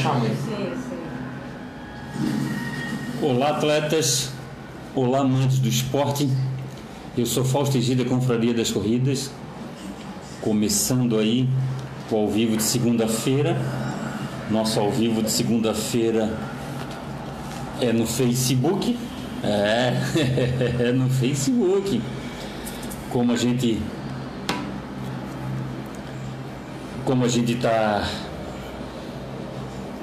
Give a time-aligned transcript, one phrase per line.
[0.00, 0.98] Sim, sim.
[3.20, 4.30] Olá, atletas.
[4.94, 6.26] Olá, amantes do esporte.
[7.18, 9.30] Eu sou Fausto Egida, Confraria das Corridas.
[10.40, 11.46] Começando aí
[12.10, 13.60] o ao vivo de segunda-feira.
[14.50, 16.34] Nosso ao vivo de segunda-feira
[17.78, 18.98] é no Facebook.
[19.44, 19.92] É,
[20.88, 22.00] é no Facebook.
[23.10, 23.82] Como a gente.
[27.04, 28.29] Como a gente tá.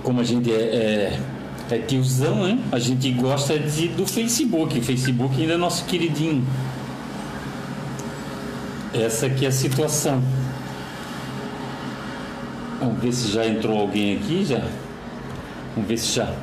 [0.08, 1.20] Como a gente é,
[1.70, 2.58] é, é tiozão, né?
[2.72, 4.80] A gente gosta de, do Facebook.
[4.80, 6.48] O Facebook ainda é nosso queridinho.
[8.94, 10.24] Essa aqui é a situação.
[12.80, 14.62] Vamos ver se já entrou alguém aqui já.
[15.76, 16.34] Vamos ver se já.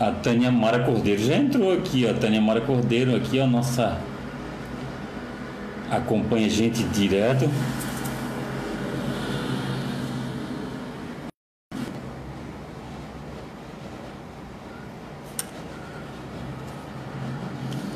[0.00, 2.12] A Tânia Mara Cordeiro já entrou aqui, ó.
[2.12, 4.00] A Tânia Mara Cordeiro aqui, ó, nossa
[5.90, 7.46] acompanha a gente direto.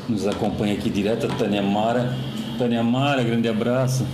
[0.09, 2.15] Nos acompanha aqui direto a Tânia Mara.
[2.57, 4.07] Tânia Mara, grande abraço.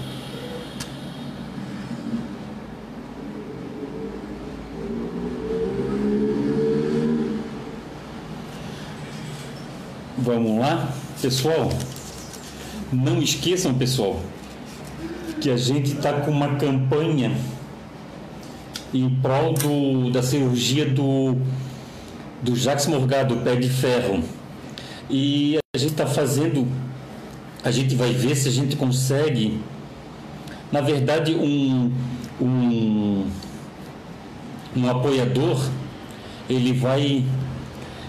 [10.18, 11.70] Vamos lá, pessoal.
[12.92, 14.20] Não esqueçam, pessoal,
[15.42, 17.32] que a gente está com uma campanha
[18.94, 21.36] em prol do, da cirurgia do,
[22.42, 24.24] do Jacques Morgado, pé de ferro.
[25.10, 26.68] E a gente está fazendo,
[27.64, 29.60] a gente vai ver se a gente consegue,
[30.72, 31.92] na verdade, um,
[32.40, 33.26] um,
[34.76, 35.68] um apoiador,
[36.48, 37.26] ele vai,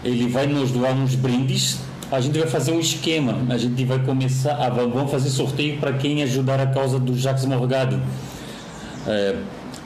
[0.04, 1.80] ele vai nos doar uns brindes
[2.12, 3.34] a gente vai fazer um esquema.
[3.48, 7.46] A gente vai começar, a, vamos fazer sorteio para quem ajudar a causa do Jacques
[7.46, 7.98] Morgado.
[9.06, 9.36] É,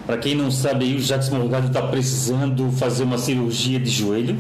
[0.05, 4.37] para quem não sabe, o Jacques Morgado está precisando fazer uma cirurgia de joelho.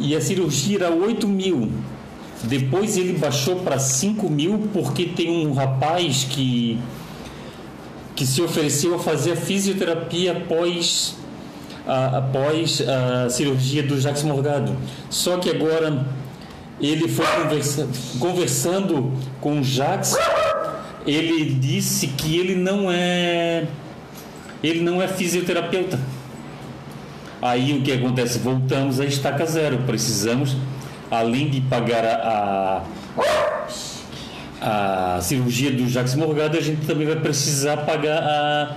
[0.00, 1.70] E a cirurgia era 8 mil.
[2.42, 6.78] Depois ele baixou para 5 mil porque tem um rapaz que,
[8.16, 11.16] que se ofereceu a fazer a fisioterapia após
[11.86, 14.74] a, após a cirurgia do Jacques Morgado.
[15.10, 16.06] Só que agora
[16.80, 17.88] ele foi conversa,
[18.18, 20.16] conversando com o Jax,
[21.06, 23.66] ele disse que ele não é
[24.62, 25.98] ele não é fisioterapeuta.
[27.42, 28.38] Aí o que acontece?
[28.38, 29.78] Voltamos à estaca zero.
[29.86, 30.56] Precisamos,
[31.10, 32.84] além de pagar a,
[34.60, 38.76] a, a cirurgia do Jacques Morgado, a gente também vai precisar pagar a,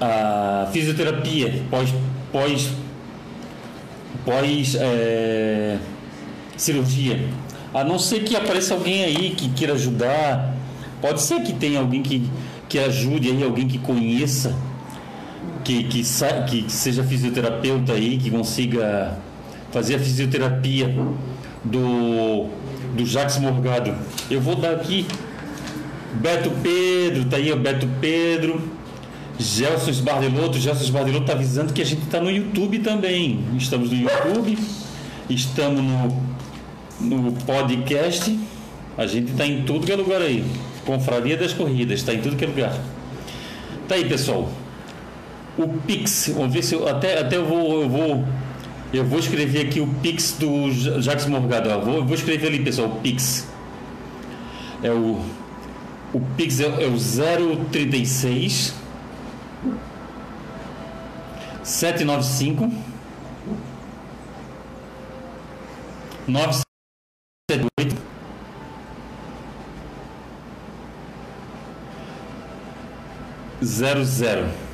[0.00, 1.94] a fisioterapia pós,
[2.30, 2.70] pós,
[4.24, 5.78] pós é,
[6.58, 7.26] cirurgia.
[7.72, 10.54] A não ser que apareça alguém aí que queira ajudar.
[11.00, 12.28] Pode ser que tenha alguém que,
[12.68, 14.54] que ajude aí, alguém que conheça,
[15.68, 16.02] que, que,
[16.62, 19.18] que seja fisioterapeuta aí, que consiga
[19.70, 20.88] fazer a fisioterapia
[21.62, 22.46] do,
[22.96, 23.94] do Jacques Morgado.
[24.30, 25.06] Eu vou dar aqui
[26.14, 28.62] Beto Pedro, tá aí o Beto Pedro,
[29.38, 30.58] Gelson Esbardeloto.
[30.58, 33.44] Gelson Esbardeloto tá avisando que a gente está no YouTube também.
[33.58, 34.58] Estamos no YouTube,
[35.28, 36.28] estamos no
[36.98, 38.40] no podcast.
[38.96, 40.42] A gente está em tudo que é lugar aí.
[40.86, 42.76] Confraria das Corridas, está em tudo que é lugar.
[43.86, 44.50] Tá aí, pessoal
[45.64, 46.30] o Pix.
[46.34, 47.82] Vamos ver se eu, até, até eu vou.
[47.82, 48.24] Eu vou
[48.90, 50.70] eu vou escrever aqui o Pix do
[51.02, 51.68] Jacques Morgado.
[51.80, 53.46] Vou, vou escrever ali, pessoal, o Pix.
[54.82, 55.20] É o.
[56.14, 56.96] O Pix é, é o
[57.70, 58.74] 036
[61.62, 62.72] 795
[66.26, 67.96] 978
[73.62, 74.67] 00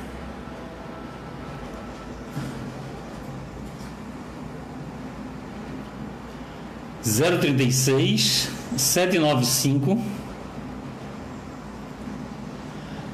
[7.05, 10.01] 036 795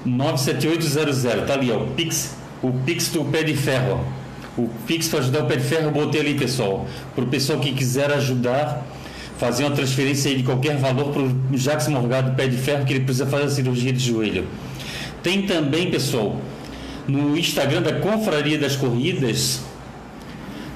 [0.06, 1.46] 97800.
[1.46, 1.78] Tá ali, ó.
[1.84, 4.03] O Pix, o Pix do pé de ferro.
[4.58, 6.88] O Pix para ajudar o pé de ferro, eu botei ali, pessoal.
[7.16, 8.85] Para o pessoal que quiser ajudar,
[9.38, 13.03] fazer uma transferência de qualquer valor para o Jacques Morgado pé de ferro, que ele
[13.03, 14.47] precisa fazer a cirurgia de joelho.
[15.23, 16.40] Tem também, pessoal,
[17.08, 19.61] no Instagram da Confraria das Corridas,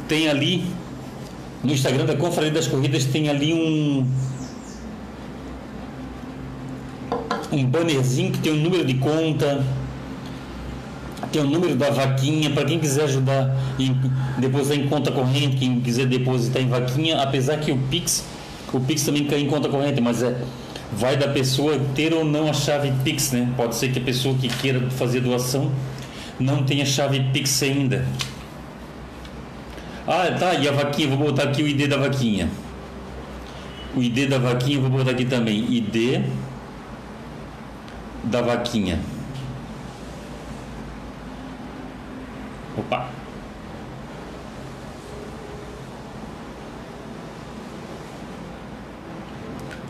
[0.07, 0.63] tem ali
[1.65, 4.07] no Instagram da Confraria das Corridas, tem ali um.
[7.51, 9.63] Um bannerzinho que tem o um número de conta,
[11.31, 13.91] tem o um número da vaquinha, para quem quiser ajudar e
[14.39, 18.25] depositar em conta corrente, quem quiser depositar em vaquinha, apesar que o Pix,
[18.73, 20.35] o Pix também cai em conta corrente, mas é
[20.91, 23.47] vai da pessoa ter ou não a chave Pix, né?
[23.57, 25.71] Pode ser que a pessoa que queira fazer doação
[26.39, 28.05] não tem a chave Pix ainda.
[30.07, 32.47] Ah, tá, e a vaquinha, vou botar aqui o ID da vaquinha.
[33.95, 35.65] O ID da vaquinha, vou botar aqui também.
[35.73, 36.23] ID
[38.23, 38.99] da vaquinha.
[42.77, 43.09] Opa!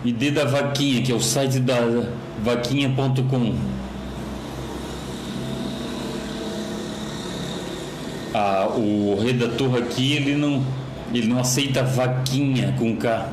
[0.05, 1.75] ID da vaquinha, que é o site da
[2.41, 3.84] vaquinha.com.
[8.77, 10.63] O redator aqui ele não
[11.13, 13.31] ele não aceita vaquinha com K.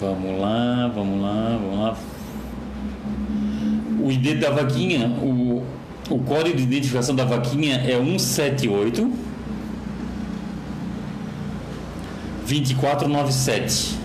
[0.00, 1.96] Vamos lá, vamos lá, vamos lá.
[4.02, 5.62] O ID da vaquinha, o,
[6.08, 9.02] o código de identificação da vaquinha é 178
[12.48, 13.99] 2497.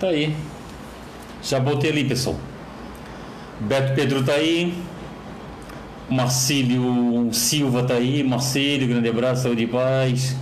[0.00, 0.34] Tá aí.
[1.42, 2.36] Já botei ali, pessoal.
[3.60, 4.72] Beto Pedro tá aí.
[6.08, 8.24] Marcílio Silva tá aí.
[8.24, 10.34] Marcílio, grande abraço, saúde e paz.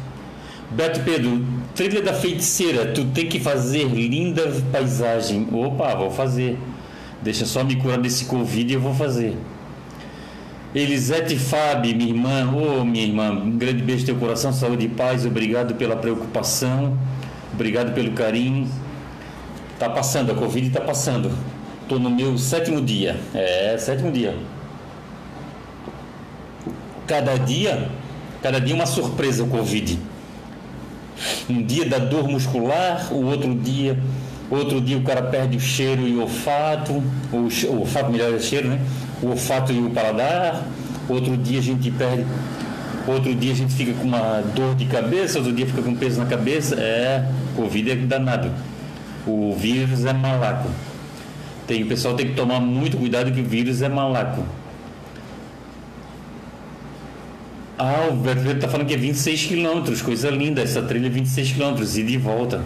[0.70, 1.44] Beto Pedro,
[1.74, 5.48] trilha da feiticeira, tu tem que fazer linda paisagem.
[5.50, 6.56] Opa, vou fazer.
[7.20, 9.36] Deixa só me curar desse Covid e eu vou fazer.
[10.72, 14.84] Elisete Fábio, minha irmã, ô oh, minha irmã, um grande beijo no teu coração, saúde
[14.84, 16.96] e paz, obrigado pela preocupação,
[17.52, 18.68] obrigado pelo carinho.
[19.78, 21.30] Tá passando, a Covid tá passando.
[21.88, 23.16] Tô no meu sétimo dia.
[23.32, 24.34] É, sétimo dia.
[27.06, 27.88] Cada dia,
[28.42, 29.98] cada dia uma surpresa o Covid.
[31.48, 33.98] Um dia da dor muscular, o outro dia,
[34.50, 37.02] outro dia o cara perde o cheiro e o olfato,
[37.32, 38.80] o, o olfato melhor é cheiro, né?
[39.22, 40.64] o olfato e o paladar,
[41.08, 42.24] outro dia a gente perde,
[43.06, 46.18] outro dia a gente fica com uma dor de cabeça, outro dia fica com peso
[46.18, 46.76] na cabeça.
[46.76, 48.50] É, Covid é danado.
[49.28, 50.70] O vírus é malaco.
[51.66, 54.42] Tem, o pessoal tem que tomar muito cuidado que o vírus é malaco.
[57.76, 61.52] Ah, o brasileiro está falando que é 26 quilômetros, coisa linda, essa trilha é 26
[61.52, 62.62] quilômetros, e de volta.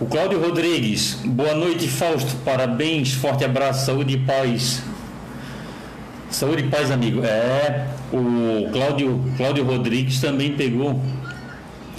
[0.00, 4.82] O Cláudio Rodrigues, boa noite Fausto, parabéns, forte abraço, saúde e paz.
[6.30, 7.24] Saúde e paz, amigo.
[7.24, 11.02] É, o Cláudio, Cláudio Rodrigues também pegou,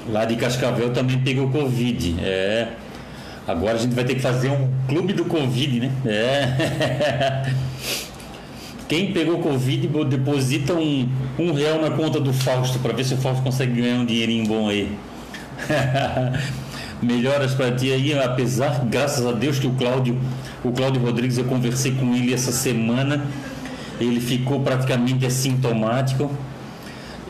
[0.09, 2.15] lá de Cascavel também pegou Covid.
[2.19, 2.69] É.
[3.47, 5.91] Agora a gente vai ter que fazer um clube do Covid, né?
[6.05, 7.51] É.
[8.87, 11.09] Quem pegou Covid deposita um,
[11.39, 14.45] um real na conta do Fausto para ver se o Fausto consegue ganhar um dinheirinho
[14.47, 14.95] bom aí.
[17.01, 20.17] melhoras para ti aí, apesar, graças a Deus que o Cláudio,
[20.63, 23.25] o Cláudio Rodrigues, eu conversei com ele essa semana,
[23.99, 26.31] ele ficou praticamente assintomático.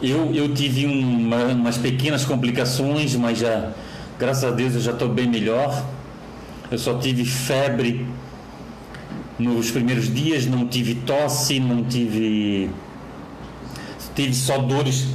[0.01, 3.71] Eu, eu tive uma, umas pequenas complicações, mas já,
[4.19, 5.86] graças a Deus, eu já estou bem melhor.
[6.69, 8.06] Eu só tive febre
[9.38, 12.69] nos primeiros dias, não tive tosse, não tive.
[14.15, 15.07] Tive só dores,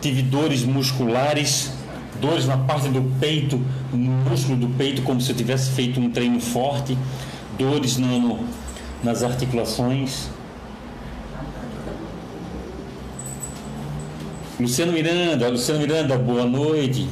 [0.00, 1.72] tive dores musculares
[2.20, 3.60] dores na parte do peito,
[3.92, 6.96] no músculo do peito, como se eu tivesse feito um treino forte,
[7.58, 8.40] dores no, no,
[9.02, 10.28] nas articulações.
[14.60, 17.08] Luciano Miranda, Luciano Miranda, boa noite.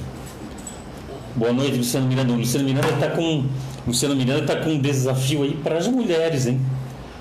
[1.37, 2.33] Boa noite, Luciano Miranda.
[2.33, 3.47] Luciano Miranda está com
[3.87, 6.61] Luciano Miranda está com um desafio aí para as mulheres, hein?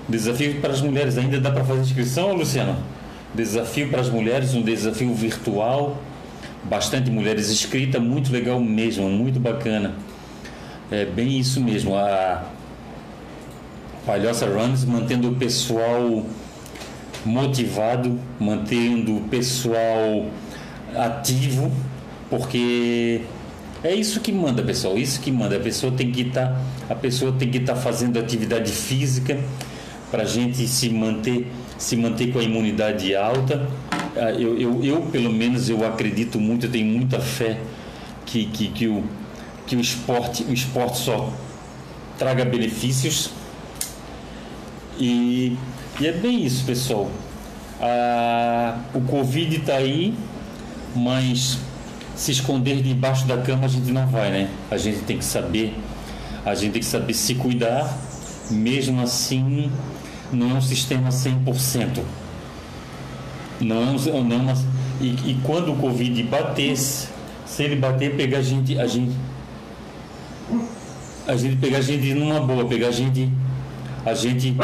[0.09, 1.17] Desafio para as mulheres.
[1.17, 2.75] Ainda dá para fazer inscrição, Luciano?
[3.35, 5.95] Desafio para as mulheres, um desafio virtual
[6.63, 9.93] bastante mulheres inscritas, muito legal mesmo, muito bacana.
[10.91, 11.95] É bem isso mesmo.
[11.95, 12.45] A
[14.05, 16.25] Palhoça Runs mantendo o pessoal
[17.25, 20.25] motivado, mantendo o pessoal
[20.95, 21.71] ativo,
[22.29, 23.21] porque
[23.83, 24.97] é isso que manda, pessoal.
[24.97, 25.57] Isso que manda.
[25.57, 29.39] A pessoa tem que estar, tá, a pessoa tem que estar tá fazendo atividade física
[30.11, 33.67] para a gente se manter, se manter com a imunidade alta
[34.17, 37.59] ah, eu, eu, eu, pelo menos eu acredito muito, eu tenho muita fé
[38.25, 39.03] que, que, que, o,
[39.67, 41.33] que o, esporte, o esporte só
[42.17, 43.31] traga benefícios.
[44.97, 45.57] E,
[45.99, 47.09] e é bem isso, pessoal.
[47.81, 50.13] Ah, o Covid está aí,
[50.95, 51.57] mas
[52.15, 54.49] se esconder debaixo da cama a gente não vai, né?
[54.71, 55.77] A gente tem que saber,
[56.45, 57.97] a gente tem que saber se cuidar,
[58.49, 59.71] mesmo assim
[60.31, 62.01] não é um sistema 100%.
[63.61, 64.53] Não, não,
[64.99, 67.07] e, e quando o Covid batesse,
[67.45, 69.15] se ele bater, pegar a gente, a gente,
[71.27, 73.29] a gente pegar a gente numa boa, pegar a gente,
[74.05, 74.55] a gente,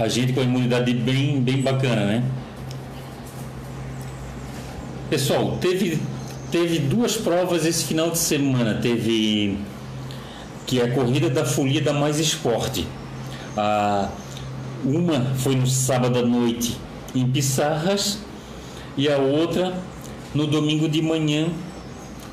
[0.00, 2.24] a gente com a imunidade bem, bem bacana, né?
[5.10, 6.00] Pessoal, teve,
[6.50, 8.80] teve duas provas esse final de semana.
[8.80, 9.58] Teve
[10.66, 12.86] que é a corrida da Folia da Mais Esporte.
[13.56, 14.08] A,
[14.82, 16.78] uma foi no sábado à noite
[17.14, 18.20] em Pissarras
[18.96, 19.74] e a outra
[20.34, 21.48] no domingo de manhã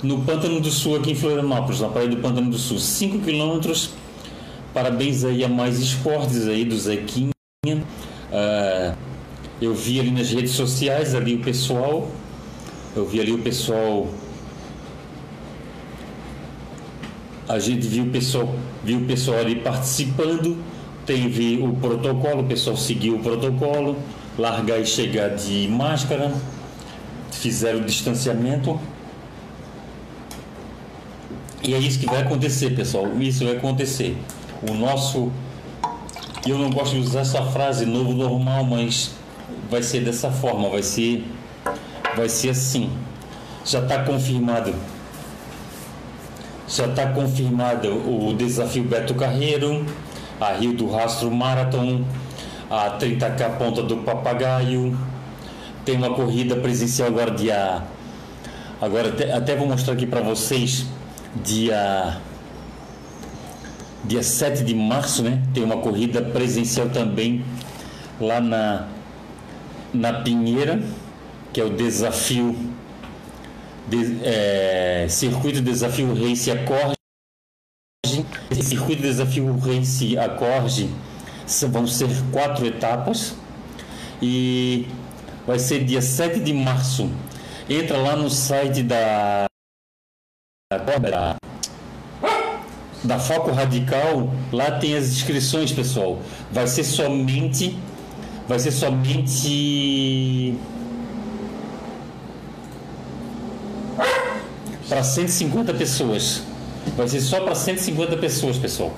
[0.02, 2.80] no Pântano do Sul, aqui em Florianópolis, na praia do Pântano do Sul.
[2.80, 3.90] 5 quilômetros.
[4.74, 7.37] Parabéns aí a Mais Esportes aí do Zequinha.
[7.66, 8.96] Uh,
[9.62, 12.10] eu vi ali nas redes sociais ali o pessoal.
[12.96, 14.08] Eu vi ali o pessoal.
[17.50, 20.58] A gente viu o pessoal, viu o pessoal ali participando.
[21.06, 23.96] Teve o protocolo, o pessoal seguiu o protocolo,
[24.38, 26.34] largar e chegar de máscara,
[27.32, 28.78] fizeram o distanciamento.
[31.64, 33.10] E é isso que vai acontecer, pessoal.
[33.20, 34.18] Isso vai acontecer.
[34.70, 35.32] O nosso.
[36.46, 39.12] Eu não gosto de usar essa frase novo normal, mas
[39.70, 41.26] vai ser dessa forma, vai ser,
[42.16, 42.90] vai ser assim.
[43.66, 44.74] Já está confirmado.
[46.68, 49.86] Já está confirmado o desafio Beto Carreiro,
[50.40, 52.04] a Rio do Rastro Marathon,
[52.70, 54.98] a 30K Ponta do Papagaio.
[55.84, 57.84] Tem uma corrida presencial agora dia.
[58.82, 60.86] Agora até, até vou mostrar aqui para vocês
[61.44, 62.18] dia
[64.08, 65.44] dia 7 de março, né?
[65.54, 67.44] Tem uma corrida presencial também
[68.20, 68.88] lá na
[69.94, 70.82] na Pinheira,
[71.54, 72.56] que é o desafio
[73.88, 76.98] de, é, circuito desafio Race Acorde.
[78.62, 80.90] Circuito desafio Race Acorde
[81.70, 83.36] vão ser quatro etapas
[84.22, 84.88] e
[85.46, 87.10] vai ser dia 7 de março.
[87.70, 89.46] Entra lá no site da
[90.70, 91.38] da,
[93.08, 96.20] da Foco Radical, lá tem as inscrições, pessoal.
[96.52, 97.78] Vai ser somente
[98.48, 100.56] vai ser somente
[104.88, 106.44] para 150 pessoas.
[106.96, 108.94] Vai ser só para 150 pessoas, pessoal.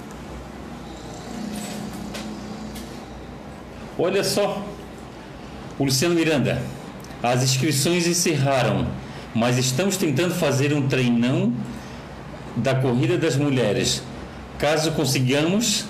[3.97, 4.63] Olha só,
[5.79, 6.61] o Luciano Miranda.
[7.21, 8.87] As inscrições encerraram
[9.33, 11.53] mas estamos tentando fazer um treinão
[12.59, 14.03] da corrida das mulheres.
[14.57, 15.85] Caso consigamos,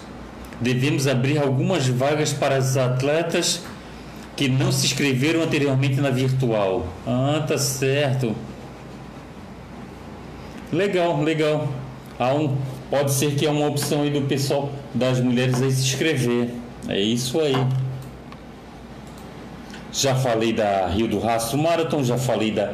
[0.60, 3.62] devemos abrir algumas vagas para as atletas
[4.36, 6.88] que não se inscreveram anteriormente na virtual.
[7.06, 8.36] Ah, tá certo.
[10.72, 11.68] Legal, legal.
[12.18, 12.56] Há um,
[12.90, 16.50] pode ser que é uma opção aí do pessoal das mulheres aí se inscrever.
[16.88, 17.56] É isso aí.
[19.92, 22.74] Já falei da Rio do Rastro Marathon, já falei da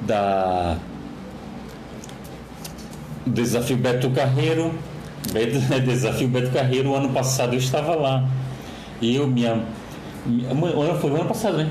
[0.00, 0.76] da
[3.26, 4.72] Desafio Beto Carreiro.
[5.84, 8.28] Desafio Beto Carreiro, ano passado eu estava lá.
[9.00, 9.64] Eu, minha.
[10.26, 11.70] minha foi o ano passado, né?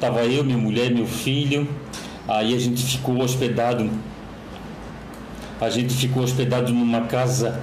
[0.00, 1.68] Tava eu, minha mulher, meu filho.
[2.26, 3.90] Aí a gente ficou hospedado.
[5.60, 7.60] A gente ficou hospedado numa casa.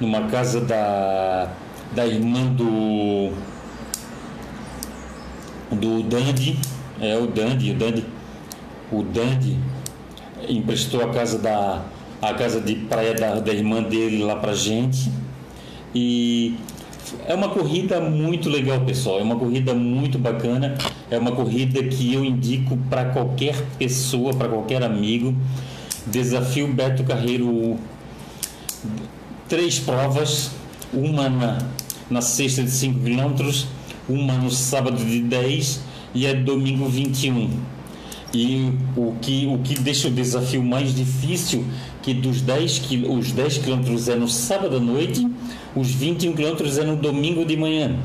[0.00, 1.48] Numa casa da.
[1.94, 3.32] Da irmã do.
[5.70, 6.58] Do Dandy.
[7.00, 8.04] É o Dandy, o Dandy
[8.90, 9.58] o Dandy
[10.48, 11.82] emprestou a casa da
[12.20, 15.10] a casa de praia da, da irmã dele lá pra gente
[15.94, 16.56] e
[17.26, 19.20] é uma corrida muito legal, pessoal.
[19.20, 20.76] É uma corrida muito bacana.
[21.10, 25.34] É uma corrida que eu indico para qualquer pessoa, para qualquer amigo.
[26.06, 27.76] Desafio Beto Carreiro.
[29.48, 30.50] Três provas.
[30.92, 31.58] Uma na,
[32.10, 33.50] na sexta de 5 km,
[34.08, 35.80] uma no sábado de 10
[36.14, 37.50] e a domingo 21
[38.36, 41.64] e o que, o que deixa o desafio mais difícil,
[42.06, 45.26] que dos 10, os 10 quilômetros é no sábado à noite,
[45.74, 47.96] os 21 quilômetros é no domingo de manhã,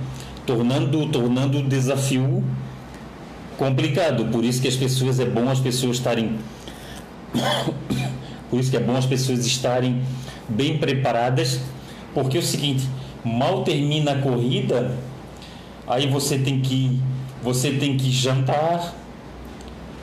[0.43, 2.43] tornando, tornando o desafio
[3.59, 4.25] complicado.
[4.31, 6.39] Por isso que as pessoas, é bom as pessoas estarem...
[8.49, 10.01] Por isso que é bom as pessoas estarem
[10.49, 11.61] bem preparadas,
[12.13, 12.85] porque é o seguinte,
[13.23, 14.97] mal termina a corrida,
[15.87, 16.99] aí você tem que
[17.41, 18.93] você tem que jantar,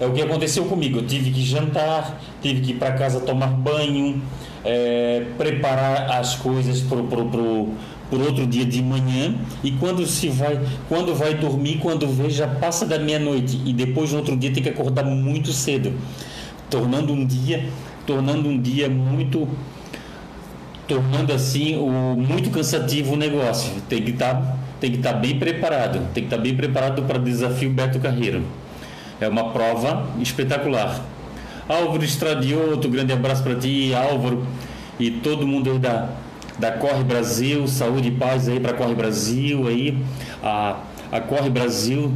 [0.01, 0.99] é o que aconteceu comigo.
[0.99, 4.23] Eu tive que jantar, tive que ir para casa tomar banho,
[4.65, 7.69] é, preparar as coisas para pro,
[8.11, 9.35] outro dia de manhã.
[9.63, 13.61] E quando se vai, quando vai dormir, quando vê, já passa da meia-noite.
[13.65, 15.93] E depois no outro dia tem que acordar muito cedo,
[16.71, 17.69] tornando um dia,
[18.07, 19.49] tornando um dia muito
[20.87, 23.71] tornando assim o muito cansativo o negócio.
[23.89, 26.55] Tem que estar tá, tem que estar tá bem preparado, tem que estar tá bem
[26.57, 28.43] preparado para o desafio Beto Carreiro.
[29.21, 31.01] É uma prova espetacular.
[31.69, 34.47] Álvaro Estradioto, grande abraço para ti, Álvaro,
[34.99, 36.09] e todo mundo aí da,
[36.59, 39.99] da Corre Brasil, saúde e paz aí para Corre Brasil aí.
[40.43, 40.79] A,
[41.13, 42.13] a Corre Brasil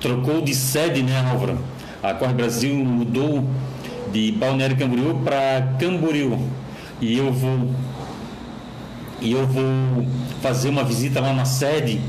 [0.00, 1.58] trocou de sede, né, Álvaro?
[2.02, 3.44] A Corre Brasil mudou
[4.12, 6.38] de Balneário Camboriú para Camboriú.
[7.00, 7.70] E eu vou
[9.20, 10.06] e eu vou
[10.42, 12.00] fazer uma visita lá na sede.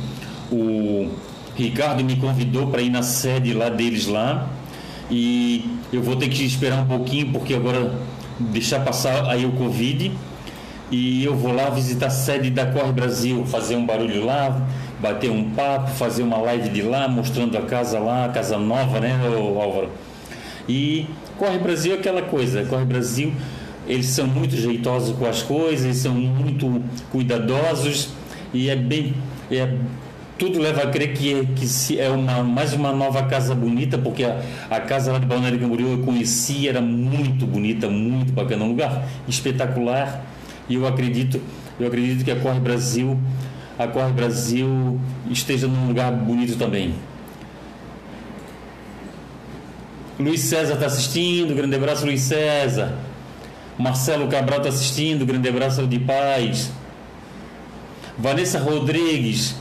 [0.52, 1.10] O
[1.56, 4.50] Ricardo me convidou para ir na sede lá deles lá.
[5.10, 7.94] E eu vou ter que esperar um pouquinho porque agora
[8.40, 10.12] deixar passar aí o Covid.
[10.90, 14.62] E eu vou lá visitar a sede da Corre Brasil, fazer um barulho lá,
[15.00, 19.00] bater um papo, fazer uma live de lá, mostrando a casa lá, a casa nova,
[19.00, 19.90] né, Álvaro?
[20.68, 23.34] E Corre Brasil é aquela coisa, Corre Brasil,
[23.88, 28.10] eles são muito jeitosos com as coisas, eles são muito cuidadosos
[28.54, 29.14] e é bem.
[29.50, 29.74] É,
[30.42, 34.24] tudo leva a crer que, é, que é uma, mais uma nova casa bonita, porque
[34.24, 38.70] a, a casa lá de Balneário Camboriú eu conheci, era muito bonita, muito bacana, um
[38.70, 40.26] lugar espetacular.
[40.68, 41.40] E eu acredito,
[41.80, 43.20] eu acredito que a Corre Brasil,
[43.78, 46.96] a Corre Brasil esteja num lugar bonito também.
[50.18, 52.98] Luiz César está assistindo, grande abraço, Luiz César.
[53.78, 56.72] Marcelo Cabral está assistindo, grande abraço de paz.
[58.18, 59.56] Vanessa Rodrigues,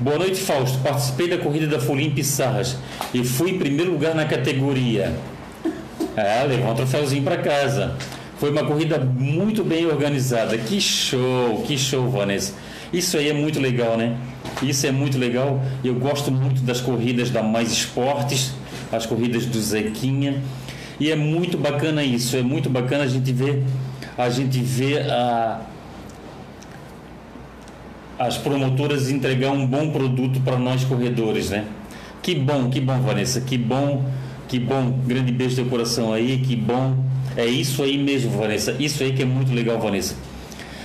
[0.00, 0.78] boa noite, Fausto.
[0.78, 2.76] Participei da corrida da Folia em Pissarras
[3.12, 5.14] e fui em primeiro lugar na categoria.
[6.16, 7.96] É, levou um troféuzinho para casa.
[8.38, 10.56] Foi uma corrida muito bem organizada.
[10.58, 12.54] Que show, que show, Vanessa.
[12.92, 14.16] Isso aí é muito legal, né?
[14.62, 15.62] Isso é muito legal.
[15.84, 18.52] Eu gosto muito das corridas da Mais Esportes
[18.92, 20.42] as corridas do Zequinha.
[20.98, 23.62] E é muito bacana isso, é muito bacana a gente ver
[24.16, 25.60] a gente vê a,
[28.18, 31.64] as promotoras entregar um bom produto para nós corredores, né?
[32.22, 34.04] Que bom, que bom, Vanessa, que bom,
[34.48, 34.90] que bom.
[35.06, 36.96] Grande beijo do coração aí, que bom.
[37.36, 38.74] É isso aí mesmo, Vanessa.
[38.80, 40.16] Isso aí que é muito legal, Vanessa.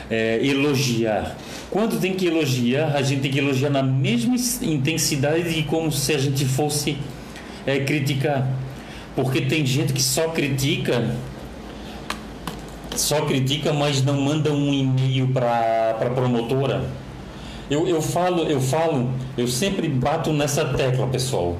[0.09, 1.37] É, elogiar.
[1.69, 6.13] Quando tem que elogiar, a gente tem que elogiar na mesma intensidade de como se
[6.13, 6.97] a gente fosse
[7.65, 8.47] é criticar.
[9.15, 11.15] Porque tem gente que só critica,
[12.95, 16.83] só critica, mas não manda um e-mail para a promotora.
[17.71, 21.55] Eu, eu falo, eu falo, eu sempre bato nessa tecla, pessoal.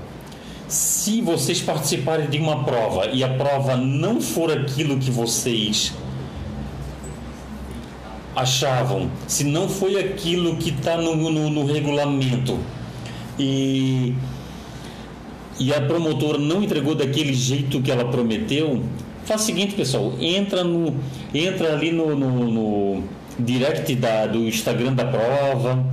[0.67, 5.93] Se vocês participarem de uma prova e a prova não for aquilo que vocês
[8.35, 12.59] achavam, se não foi aquilo que está no, no, no regulamento
[13.39, 14.13] e
[15.59, 18.83] e a promotora não entregou daquele jeito que ela prometeu,
[19.25, 20.93] faz o seguinte, pessoal, entra no
[21.33, 23.03] entra ali no, no, no
[23.39, 25.83] direct da, do Instagram da prova,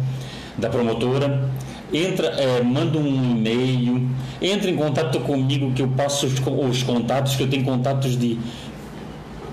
[0.56, 1.48] da promotora,
[1.92, 4.08] entra, é, manda um e-mail,
[4.40, 6.34] entra em contato comigo que eu passo os,
[6.68, 8.38] os, contatos, que eu tenho contatos de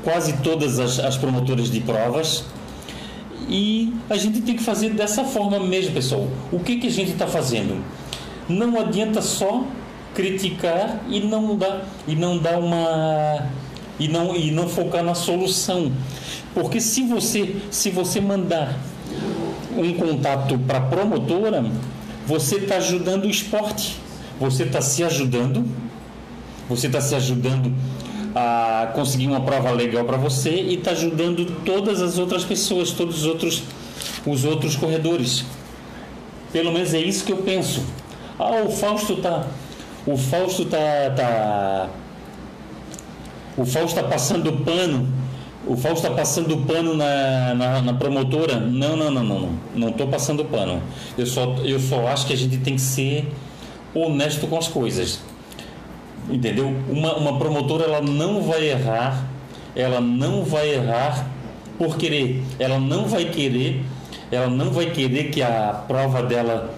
[0.04, 2.46] quase todas as, as promotoras de provas.
[3.48, 6.28] E a gente tem que fazer dessa forma mesmo, pessoal.
[6.52, 7.84] O que, que a gente está fazendo?
[8.50, 9.64] Não adianta só
[10.16, 13.48] criticar e não dar e não dar uma
[14.00, 15.92] e não e não focar na solução.
[16.56, 18.80] Porque se você se você mandar
[19.78, 21.64] um contato para a promotora,
[22.26, 23.98] você está ajudando o esporte.
[24.40, 25.66] Você está se ajudando.
[26.70, 27.72] Você está se ajudando
[28.34, 33.20] a conseguir uma prova legal para você e está ajudando todas as outras pessoas, todos
[33.20, 33.64] os outros
[34.26, 35.46] os outros corredores.
[36.52, 37.84] Pelo menos é isso que eu penso.
[38.40, 39.46] Ah, o Fausto está
[40.08, 40.78] o Fausto tá,
[41.16, 41.90] tá
[43.58, 45.25] o Fausto está passando pano
[45.68, 48.60] o Fausto está passando pano na, na, na, promotora?
[48.60, 49.50] Não não não não não.
[49.76, 50.82] Não estou passando pano.
[51.18, 53.28] Eu só eu só acho que a gente tem que ser
[53.94, 55.20] honesto com as coisas.
[56.30, 56.74] Entendeu?
[56.90, 59.30] Uma, uma promotora ela não vai errar
[59.76, 61.28] ela não vai errar
[61.78, 62.42] por querer.
[62.58, 63.84] Ela não vai querer
[64.32, 66.74] ela não vai querer que a prova dela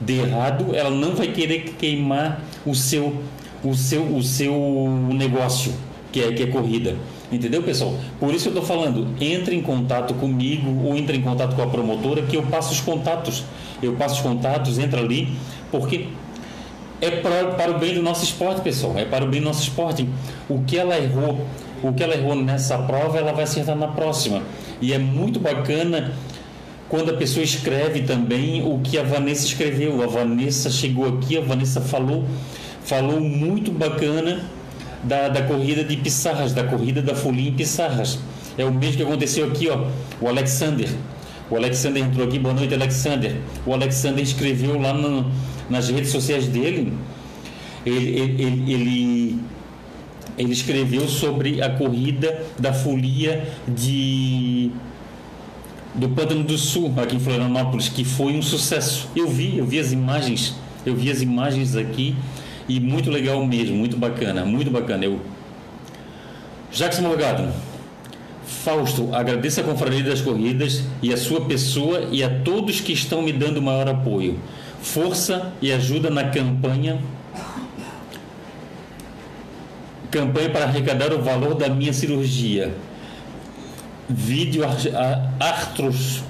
[0.00, 3.14] de errado, ela não vai querer queimar o seu,
[3.62, 4.52] o seu, o seu
[5.12, 5.72] negócio,
[6.12, 6.96] que é, que é corrida.
[7.34, 7.94] Entendeu, pessoal?
[8.20, 11.66] Por isso eu estou falando, entre em contato comigo ou entre em contato com a
[11.66, 13.44] promotora que eu passo os contatos.
[13.82, 15.28] Eu passo os contatos, entra ali,
[15.70, 16.06] porque
[17.00, 18.96] é para, para o bem do nosso esporte, pessoal.
[18.96, 20.08] É para o bem do nosso esporte.
[20.48, 21.46] O que ela errou,
[21.82, 24.42] o que ela errou nessa prova, ela vai acertar na próxima.
[24.80, 26.12] E é muito bacana
[26.88, 30.02] quando a pessoa escreve também o que a Vanessa escreveu.
[30.02, 32.24] A Vanessa chegou aqui, a Vanessa falou,
[32.84, 34.42] falou muito bacana
[35.04, 38.18] da, da corrida de Pissarras, da corrida da Folia em Pissarras.
[38.56, 39.86] É o mesmo que aconteceu aqui, ó.
[40.20, 40.88] O Alexander.
[41.50, 43.36] O Alexander entrou aqui, boa noite, Alexander.
[43.66, 45.30] O Alexander escreveu lá no,
[45.68, 46.92] nas redes sociais dele.
[47.84, 49.38] Ele, ele, ele,
[50.38, 54.70] ele escreveu sobre a corrida da folia de
[55.94, 59.08] do Pântano do Sul, aqui em Florianópolis, que foi um sucesso.
[59.14, 62.16] Eu vi, eu vi as imagens, eu vi as imagens aqui
[62.68, 65.04] E muito legal mesmo, muito bacana, muito bacana.
[65.04, 65.20] Eu...
[66.72, 67.52] Jacques Morgado,
[68.46, 73.22] Fausto, agradeço a Confraria das Corridas e a sua pessoa e a todos que estão
[73.22, 74.38] me dando maior apoio.
[74.80, 76.98] Força e ajuda na campanha
[80.14, 82.72] campanha para arrecadar o valor da minha cirurgia.
[84.08, 84.62] Vídeo
[85.40, 86.22] artros,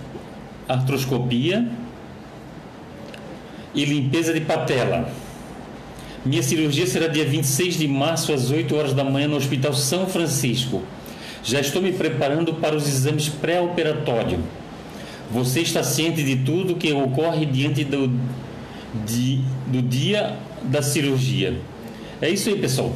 [0.66, 1.68] artroscopia
[3.74, 5.06] e limpeza de patela.
[6.24, 10.06] Minha cirurgia será dia 26 de março às 8 horas da manhã no Hospital São
[10.06, 10.82] Francisco.
[11.42, 14.38] Já estou me preparando para os exames pré-operatório.
[15.30, 18.10] Você está ciente de tudo que ocorre diante do,
[19.04, 21.58] de, do dia da cirurgia.
[22.22, 22.90] É isso aí, pessoal.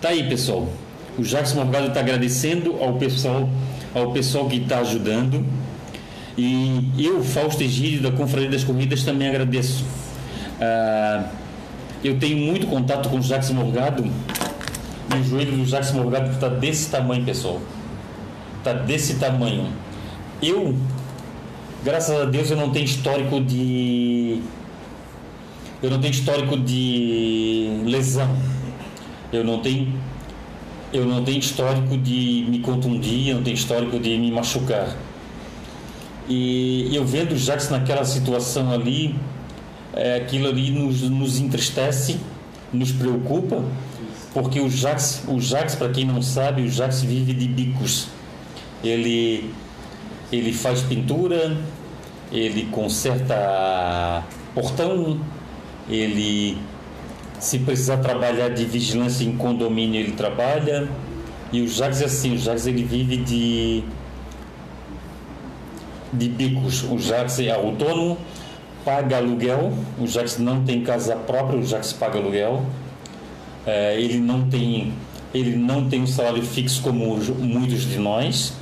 [0.00, 0.68] Tá aí, pessoal.
[1.16, 3.48] O Jacques Morgado está agradecendo ao pessoal,
[3.94, 5.44] ao pessoal que está ajudando.
[6.36, 9.84] E eu, Fausto Egídio, da Confraria das Corridas, também agradeço.
[10.60, 11.28] Ah,
[12.02, 14.04] eu tenho muito contato com o Jacques Morgado.
[14.04, 17.60] E o joelho do Jacques Morgado está desse tamanho, pessoal.
[18.58, 19.68] Está desse tamanho.
[20.42, 20.74] Eu,
[21.84, 24.40] graças a Deus, eu não tenho histórico de.
[25.82, 28.36] Eu não tenho histórico de lesão.
[29.32, 29.92] Eu não tenho.
[30.92, 34.94] Eu não tenho histórico de me contundir, eu não tenho histórico de me machucar.
[36.28, 39.14] E eu vendo o Jacques naquela situação ali,
[39.94, 42.18] é, aquilo ali nos, nos entristece,
[42.72, 43.62] nos preocupa,
[44.32, 48.08] porque o Jacques, o Jacques para quem não sabe, o Jacques vive de bicos.
[48.82, 49.50] Ele,
[50.32, 51.56] ele faz pintura,
[52.32, 54.24] ele conserta
[54.54, 55.20] portão,
[55.88, 56.56] ele
[57.38, 60.88] se precisar trabalhar de vigilância em condomínio ele trabalha.
[61.52, 63.84] E o Jacques é assim, o Jacques ele vive de
[66.12, 66.84] de bicos.
[66.84, 68.18] O Jacques é autônomo,
[68.84, 69.72] paga aluguel.
[69.98, 72.64] O Jacques não tem casa própria, o Jacques paga aluguel.
[73.66, 74.92] É, ele não tem
[75.34, 78.54] ele não tem um salário fixo como muitos de nós.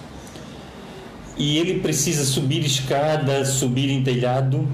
[1.36, 4.68] E ele precisa subir escada, subir em telhado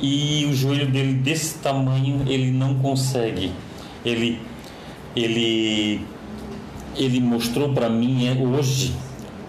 [0.00, 3.52] e o joelho dele desse tamanho ele não consegue.
[4.04, 4.38] Ele
[5.16, 6.00] ele
[6.96, 8.94] ele mostrou para mim é, hoje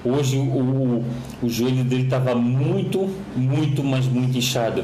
[0.05, 1.03] Hoje o,
[1.41, 4.83] o joelho dele estava muito, muito, mas muito inchado.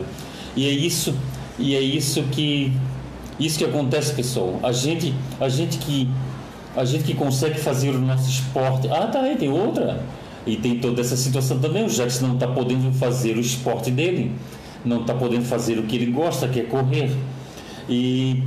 [0.55, 1.15] E é isso,
[1.57, 2.73] e é isso que
[3.39, 4.59] isso que acontece, pessoal.
[4.61, 6.09] A gente, a gente que
[6.75, 8.87] a gente que consegue fazer o nosso esporte.
[8.89, 10.03] Ah, tá aí, tem outra.
[10.45, 11.85] E tem toda essa situação também.
[11.85, 14.31] O Jackson não está podendo fazer o esporte dele,
[14.83, 17.11] não está podendo fazer o que ele gosta, que é correr.
[17.89, 18.43] E,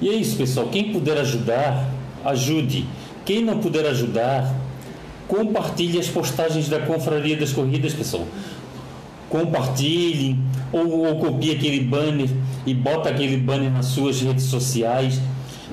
[0.00, 0.68] e é isso, pessoal.
[0.68, 1.90] Quem puder ajudar,
[2.24, 2.86] ajude.
[3.24, 4.54] Quem não puder ajudar,
[5.28, 8.26] Compartilhe as postagens da Confraria das Corridas, pessoal.
[9.28, 10.38] Compartilhe
[10.72, 12.28] ou, ou copie aquele banner
[12.66, 15.20] e bota aquele banner nas suas redes sociais.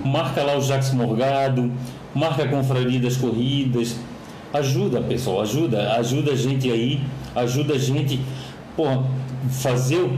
[0.04, 1.72] Marca lá o Jacques Morgado,
[2.14, 3.96] marca a Confraria das Corridas.
[4.54, 7.02] Ajuda, pessoal, ajuda, ajuda a gente aí,
[7.36, 8.20] ajuda a gente
[8.76, 9.04] porra,
[9.50, 10.10] fazer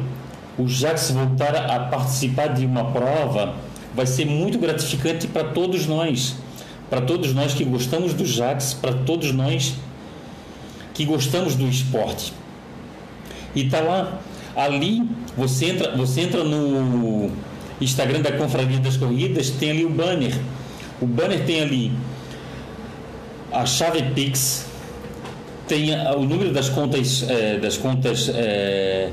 [0.58, 3.56] o Jacques voltar a participar de uma prova.
[3.94, 6.36] Vai ser muito gratificante para todos nós
[6.90, 9.74] para todos nós que gostamos do Jax, para todos nós
[10.94, 12.34] que gostamos do esporte.
[13.56, 14.20] E tá lá,
[14.56, 15.04] ali
[15.36, 17.30] você entra, você entra no
[17.82, 20.34] Instagram da Confraria das Corridas, tem ali o banner.
[21.02, 21.92] O banner tem ali
[23.52, 24.68] a chave Pix,
[25.68, 29.10] tem o número das contas, é, das contas é,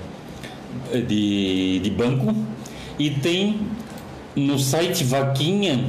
[1.07, 2.35] de, de banco
[2.99, 3.61] e tem
[4.37, 5.85] no site Vaquinha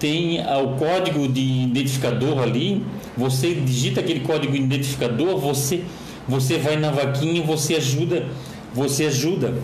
[0.00, 2.82] tem o código de identificador ali,
[3.14, 5.84] você digita aquele código identificador, você
[6.26, 8.26] você vai na vaquinha, você ajuda,
[8.74, 9.54] você ajuda.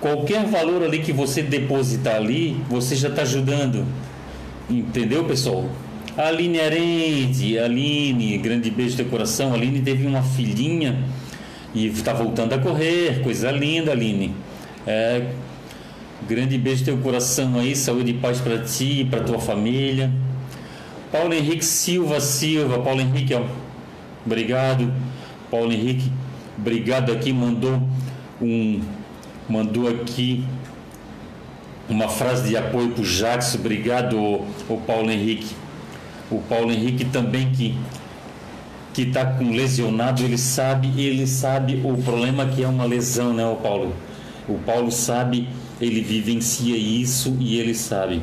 [0.00, 3.84] Qualquer valor ali que você depositar ali, você já está ajudando.
[4.68, 5.68] Entendeu, pessoal?
[6.16, 9.52] Aline Arende, Aline, grande beijo de coração.
[9.52, 11.04] A Aline teve uma filhinha
[11.74, 14.34] e está voltando a correr, coisa linda, Aline.
[14.86, 15.26] É,
[16.26, 20.10] Grande beijo no teu coração aí, saúde e paz para ti e para tua família.
[21.12, 23.32] Paulo Henrique Silva Silva, Paulo Henrique,
[24.24, 24.92] obrigado.
[25.50, 26.10] Paulo Henrique,
[26.58, 27.80] obrigado aqui, mandou
[28.40, 28.80] um
[29.48, 30.44] mandou aqui
[31.88, 35.54] uma frase de apoio para o Jackson, obrigado o Paulo Henrique.
[36.30, 37.76] O Paulo Henrique também que
[38.92, 43.44] que está com lesionado, ele sabe, ele sabe o problema que é uma lesão, né,
[43.44, 43.94] o Paulo?
[44.48, 45.46] O Paulo sabe
[45.78, 48.22] ele vivencia isso e ele sabe.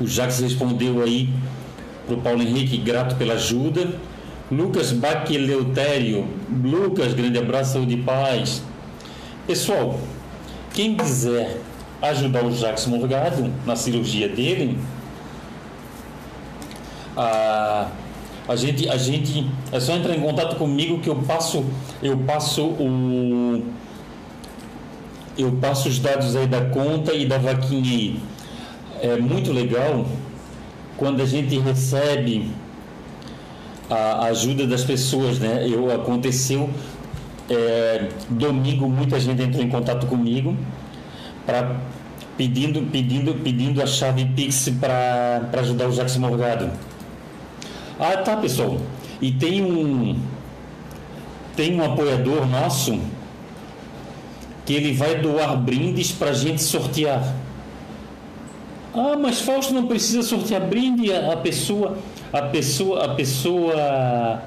[0.00, 1.28] O Jacques respondeu aí
[2.06, 3.98] para o Paulo Henrique, grato pela ajuda.
[4.50, 6.26] Lucas Baqueleutério,
[6.64, 8.62] Lucas, grande abraço, saúde e paz.
[9.46, 10.00] Pessoal,
[10.72, 11.58] quem quiser
[12.00, 14.78] ajudar o Jacques Morgado na cirurgia dele,
[17.14, 17.88] a,
[18.48, 21.64] a gente, a gente é só entrar em contato comigo que eu passo
[22.02, 23.62] eu passo o
[25.36, 28.20] eu passo os dados aí da conta e da vaquinha aí.
[29.00, 30.06] É muito legal
[30.96, 32.50] quando a gente recebe
[33.90, 35.66] a ajuda das pessoas, né?
[35.68, 36.68] Eu aconteceu
[37.48, 40.54] é, domingo muita gente entrou em contato comigo
[41.46, 41.76] para
[42.36, 46.70] pedindo pedindo pedindo a chave Pix para ajudar o Jackson Morgado.
[47.98, 48.76] Ah, tá, pessoal.
[49.20, 50.20] E tem um
[51.56, 53.00] tem um apoiador nosso
[54.64, 57.34] que ele vai doar brindes para gente sortear.
[58.94, 61.96] Ah, mas Fausto não precisa sortear brinde, a pessoa,
[62.32, 64.42] a pessoa, a pessoa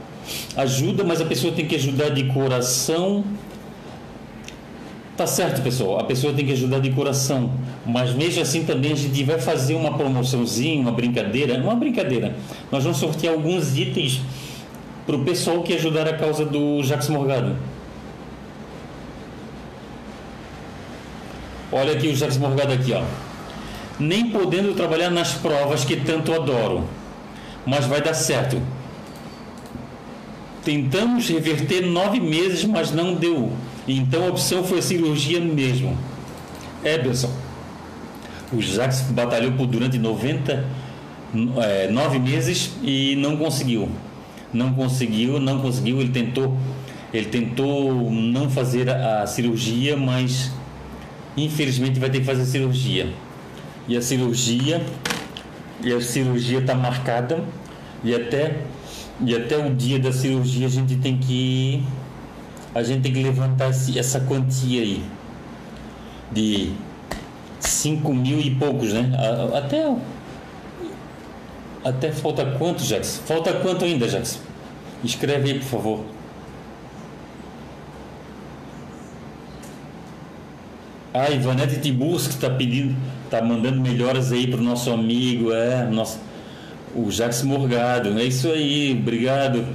[0.55, 3.23] ajuda, mas a pessoa tem que ajudar de coração.
[5.17, 5.99] Tá certo, pessoal.
[5.99, 7.51] A pessoa tem que ajudar de coração,
[7.85, 12.35] mas mesmo assim também a gente vai fazer uma promoçãozinha, uma brincadeira, uma brincadeira.
[12.71, 14.21] Nós vamos sortear alguns itens
[15.05, 17.55] para o pessoal que ajudar a causa do Jacques Morgado.
[21.71, 23.03] Olha aqui o Jacques Morgado aqui, ó.
[23.99, 26.83] Nem podendo trabalhar nas provas que tanto adoro,
[27.65, 28.62] mas vai dar certo.
[30.63, 33.52] Tentamos reverter nove meses, mas não deu.
[33.88, 35.97] Então a opção foi a cirurgia mesmo.
[37.04, 37.34] Pessoal.
[38.54, 40.65] O Jacques batalhou por durante 90,
[41.63, 43.89] é, nove meses e não conseguiu.
[44.54, 46.02] Não conseguiu, não conseguiu.
[46.02, 46.58] Ele tentou,
[47.13, 50.52] ele tentou não fazer a, a cirurgia, mas
[51.38, 53.13] infelizmente vai ter que fazer cirurgia.
[53.88, 54.86] E a cirurgia,
[55.83, 57.43] e a cirurgia está marcada
[58.03, 58.57] e até
[59.23, 61.83] e até o dia da cirurgia a gente tem que
[62.73, 65.03] a gente tem que levantar esse, essa quantia aí
[66.31, 66.71] de
[67.59, 69.11] 5 mil e poucos, né?
[69.53, 69.93] Até
[71.83, 73.21] até falta quanto, Jackson?
[73.23, 74.39] Falta quanto ainda, Jackson?
[75.03, 76.05] Escreve aí, por favor.
[81.13, 82.95] A ah, Ivanete Tiburski está pedindo,
[83.26, 86.17] está mandando melhoras aí para o nosso amigo, é, nosso,
[86.95, 88.17] o Jacques Morgado.
[88.17, 89.65] É isso aí, obrigado.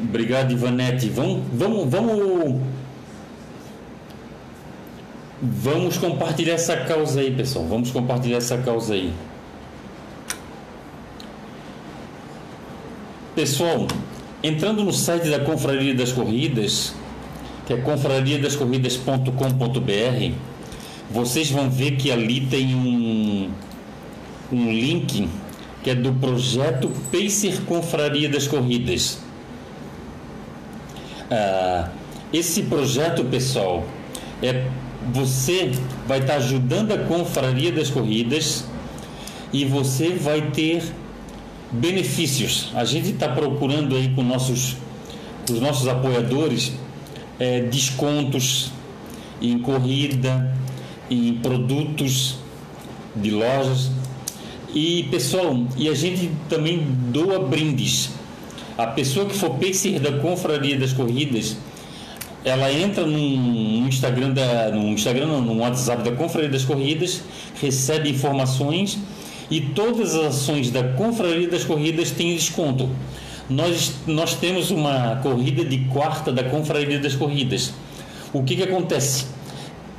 [0.00, 1.10] Obrigado, Ivanete.
[1.10, 2.62] Vamos, vamos, vamos,
[5.42, 7.66] vamos compartilhar essa causa aí, pessoal.
[7.66, 9.12] Vamos compartilhar essa causa aí.
[13.34, 13.86] Pessoal,
[14.42, 16.94] entrando no site da Confraria das Corridas,
[17.66, 20.51] que é confrariadascorridas.com.br,
[21.12, 23.50] vocês vão ver que ali tem um,
[24.50, 25.28] um link
[25.82, 29.18] que é do projeto Pacer Confraria das Corridas.
[31.30, 31.90] Ah,
[32.32, 33.84] esse projeto, pessoal,
[34.42, 34.66] é
[35.12, 35.72] você
[36.06, 38.64] vai estar ajudando a Confraria das Corridas
[39.52, 40.82] e você vai ter
[41.70, 42.70] benefícios.
[42.74, 44.76] A gente está procurando aí com nossos,
[45.50, 46.72] os nossos apoiadores
[47.38, 48.70] é, descontos
[49.40, 50.54] em corrida,
[51.12, 52.36] em produtos
[53.14, 53.90] de lojas.
[54.74, 56.78] E pessoal, e a gente também
[57.12, 58.10] doa brindes.
[58.78, 61.58] A pessoa que for pacer da Confraria das Corridas,
[62.42, 67.22] ela entra no Instagram da, no Instagram, não, no WhatsApp da Confraria das Corridas,
[67.60, 68.98] recebe informações
[69.50, 72.88] e todas as ações da Confraria das Corridas têm desconto.
[73.48, 77.74] Nós, nós temos uma corrida de quarta da Confraria das Corridas.
[78.32, 79.26] O que, que acontece?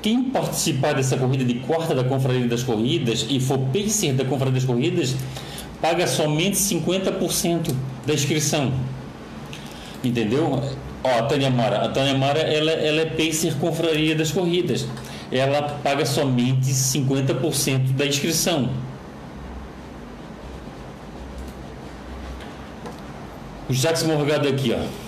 [0.04, 4.56] Quem participar dessa corrida de quarta da Confraria das Corridas e for pacer da Confraria
[4.56, 5.16] das Corridas,
[5.82, 7.74] paga somente 50%
[8.06, 8.74] da inscrição.
[10.04, 10.62] Entendeu?
[11.02, 11.86] Ó, a Tânia Mara.
[11.86, 14.86] A Tânia Mara ela, ela é pacer Confraria das Corridas.
[15.32, 18.70] Ela paga somente 50% da inscrição.
[23.70, 25.03] O Jacques Morgado aqui, ó.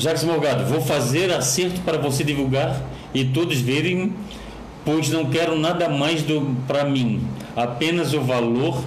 [0.00, 2.82] Jacques Morgado, vou fazer acerto para você divulgar
[3.12, 4.14] e todos verem,
[4.82, 6.24] pois não quero nada mais
[6.66, 7.20] para mim,
[7.54, 8.82] apenas o valor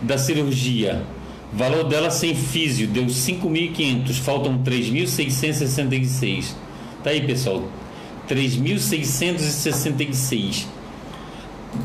[0.00, 1.02] da cirurgia.
[1.52, 6.54] Valor dela sem físio deu 5.500, faltam 3.666.
[7.02, 7.64] Tá aí, pessoal.
[8.28, 10.66] 3.666.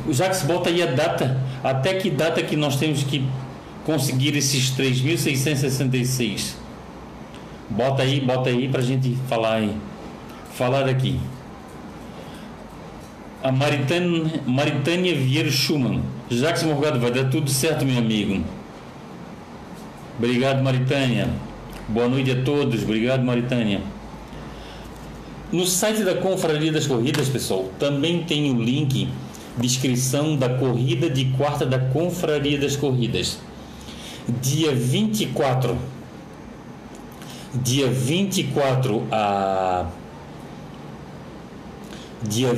[0.07, 3.25] O Jacques bota aí a data, até que data que nós temos que
[3.83, 6.60] conseguir esses 3.666.
[7.71, 9.75] Bota aí, bota aí pra gente falar aí.
[10.53, 11.19] Falar aqui.
[13.41, 16.01] A Maritânia, Maritânia Vieira Schumann.
[16.29, 18.43] Jacques Morgado, vai dar tudo certo, meu amigo.
[20.17, 21.29] Obrigado, Maritânia.
[21.87, 22.83] Boa noite a todos.
[22.83, 23.81] Obrigado, Maritânia.
[25.51, 29.09] No site da Confraria das Corridas, pessoal, também tem o link
[29.57, 33.39] de inscrição da corrida de quarta da Confraria das Corridas.
[34.41, 35.77] Dia 24.
[37.53, 39.87] Dia 24 a
[42.23, 42.55] dia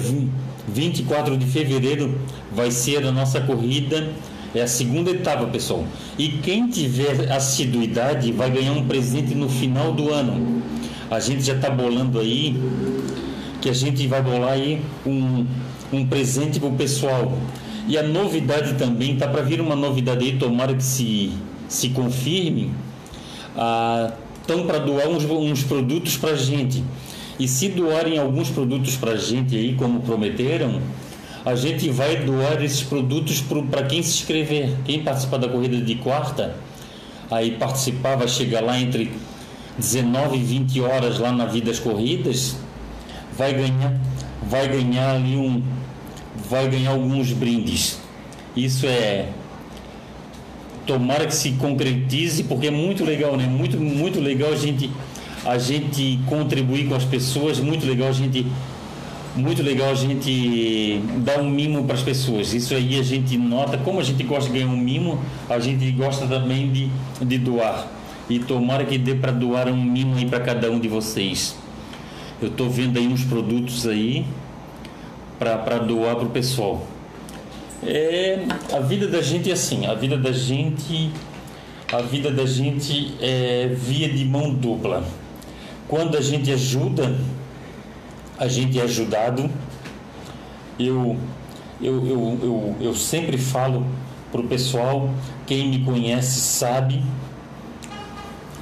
[0.68, 2.20] 24 de fevereiro
[2.52, 4.14] vai ser a nossa corrida
[4.56, 5.84] é a segunda etapa, pessoal.
[6.18, 10.62] E quem tiver assiduidade vai ganhar um presente no final do ano.
[11.10, 12.56] A gente já está bolando aí
[13.60, 15.48] que a gente vai bolar aí um,
[15.92, 17.36] um presente para o pessoal.
[17.88, 21.32] E a novidade também, tá para vir uma novidade aí, tomara que se,
[21.68, 22.72] se confirme.
[24.44, 26.84] Estão para doar uns, uns produtos para a gente.
[27.40, 30.82] E se doarem alguns produtos para a gente aí, como prometeram,
[31.46, 34.76] a gente vai doar esses produtos para quem se inscrever.
[34.84, 36.58] Quem participar da corrida de quarta,
[37.32, 39.14] aí participar, vai chegar lá entre
[39.78, 42.58] 19 e 20 horas lá na Vidas Corridas,
[43.38, 43.98] vai ganhar,
[44.46, 45.64] vai ganhar ali um,
[46.50, 47.98] vai ganhar alguns brindes.
[48.58, 49.30] Isso é
[50.86, 53.46] tomara que se concretize, porque é muito legal, né?
[53.46, 54.89] Muito, muito legal a gente,
[55.46, 58.46] a gente contribuir com as pessoas, muito legal a gente
[59.36, 62.54] muito legal a gente dar um mimo para as pessoas.
[62.54, 65.19] Isso aí a gente nota, como a gente gosta de ganhar um mimo,
[65.50, 67.88] a gente gosta também de, de doar.
[68.30, 71.56] E tomara que dê para doar um mimo aí para cada um de vocês.
[72.39, 74.24] Eu estou vendo aí uns produtos aí
[75.39, 76.93] para doar para o pessoal.
[77.86, 81.12] É, a vida da gente é assim, a vida da gente,
[81.91, 85.04] a vida da gente é via de mão dupla.
[85.88, 87.15] Quando a gente ajuda,
[88.38, 89.50] a gente é ajudado.
[90.80, 91.17] Eu,
[91.82, 93.86] eu, eu, eu, eu sempre falo
[94.32, 95.10] para o pessoal,
[95.46, 97.04] quem me conhece sabe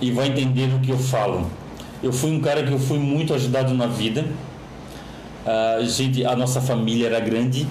[0.02, 1.50] e vai entender o que eu falo.
[2.04, 4.26] Eu fui um cara que eu fui muito ajudado na vida.
[5.46, 7.68] A, gente, a nossa família era grande,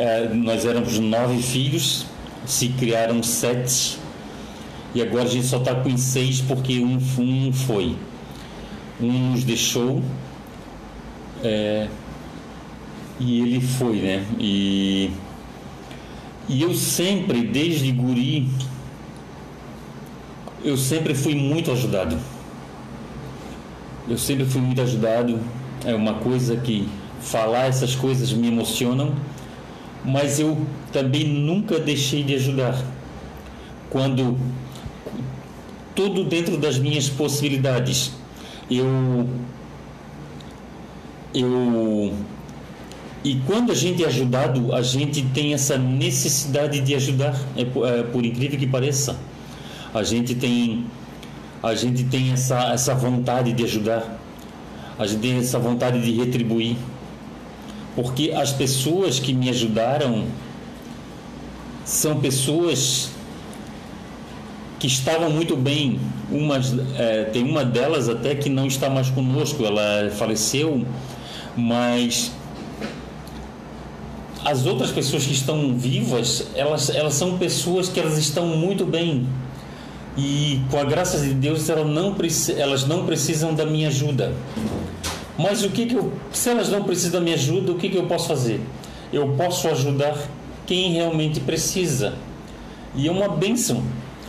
[0.00, 2.06] é, nós éramos nove filhos,
[2.46, 3.98] se criaram sete
[4.94, 7.94] e agora a gente só está com seis porque um, um foi.
[8.98, 10.02] Um nos deixou
[11.44, 11.86] é,
[13.18, 14.24] e ele foi, né?
[14.38, 15.10] E,
[16.48, 18.48] e eu sempre, desde guri,
[20.64, 22.18] eu sempre fui muito ajudado.
[24.08, 25.38] Eu sempre fui muito ajudado.
[25.84, 26.88] É uma coisa que
[27.20, 29.14] falar essas coisas me emocionam,
[30.04, 32.82] mas eu também nunca deixei de ajudar.
[33.88, 34.38] Quando
[36.00, 38.12] tudo dentro das minhas possibilidades.
[38.70, 39.28] Eu
[41.34, 42.12] eu
[43.22, 47.86] e quando a gente é ajudado, a gente tem essa necessidade de ajudar, é por,
[47.86, 49.18] é, por incrível que pareça.
[49.92, 50.86] A gente tem
[51.62, 54.18] a gente tem essa essa vontade de ajudar.
[54.98, 56.76] A gente tem essa vontade de retribuir.
[58.00, 60.24] Porque as pessoas que me ajudaram
[61.84, 63.10] são pessoas
[64.78, 66.00] que estavam muito bem.
[66.96, 70.86] É, tem uma delas até que não está mais conosco, ela faleceu
[71.56, 72.32] mas
[74.44, 79.26] as outras pessoas que estão vivas, elas, elas são pessoas que elas estão muito bem.
[80.16, 82.16] E com a graça de Deus, elas não,
[82.56, 84.32] elas não precisam da minha ajuda.
[85.38, 87.96] Mas o que, que eu, se elas não precisam da minha ajuda, o que, que
[87.96, 88.60] eu posso fazer?
[89.12, 90.16] Eu posso ajudar
[90.66, 92.14] quem realmente precisa.
[92.94, 93.82] E é uma bênção.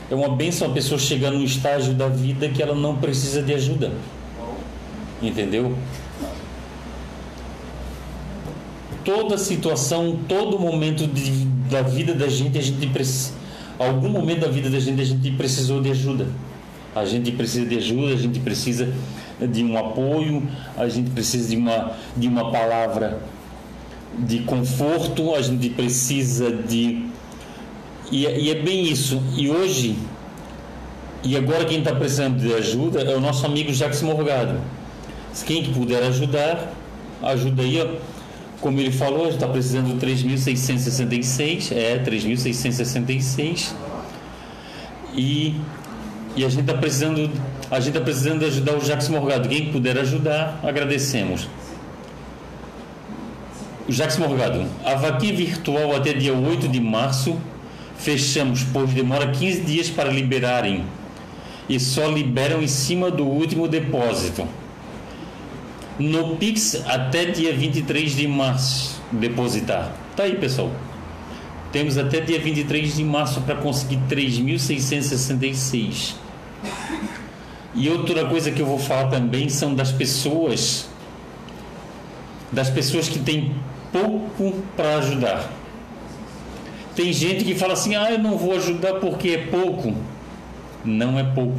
[0.10, 3.54] É uma bênção a pessoa chegar num estágio da vida que ela não precisa de
[3.54, 3.92] ajuda.
[5.22, 5.76] Entendeu?
[9.04, 13.34] toda situação, todo momento de, da vida da gente, a gente precisa.
[13.78, 16.28] Algum momento da vida da gente, a gente precisou de ajuda.
[16.96, 18.94] A gente precisa de ajuda, a gente precisa
[19.48, 23.20] de um apoio, a gente precisa de uma, de uma palavra
[24.18, 27.06] de conforto, a gente precisa de.
[28.12, 29.22] E, é, e é bem isso.
[29.36, 29.98] E hoje,
[31.24, 34.60] e agora quem está precisando de ajuda é o nosso amigo Jacques Morgado.
[35.46, 36.74] Quem que puder ajudar,
[37.22, 38.00] ajuda aí.
[38.60, 43.74] Como ele falou, está precisando de 3.666, é 3.666
[45.16, 45.56] e,
[46.36, 47.30] e a gente está precisando
[47.72, 49.48] a gente está precisando ajudar o Jacques Morgado.
[49.48, 51.48] Quem puder ajudar, agradecemos.
[53.88, 57.40] Jacques Morgado, a vaquinha virtual até dia 8 de março
[57.98, 60.86] fechamos, pois demora 15 dias para liberarem
[61.70, 64.48] e só liberam em cima do último depósito
[66.02, 69.94] no Pix até dia 23 de março depositar.
[70.16, 70.72] Tá aí, pessoal.
[71.72, 76.16] Temos até dia 23 de março para conseguir 3.666.
[77.74, 80.90] E outra coisa que eu vou falar também são das pessoas
[82.52, 83.56] das pessoas que têm
[83.92, 85.50] pouco para ajudar.
[86.96, 89.96] Tem gente que fala assim: ah, eu não vou ajudar porque é pouco.
[90.84, 91.58] Não é pouco.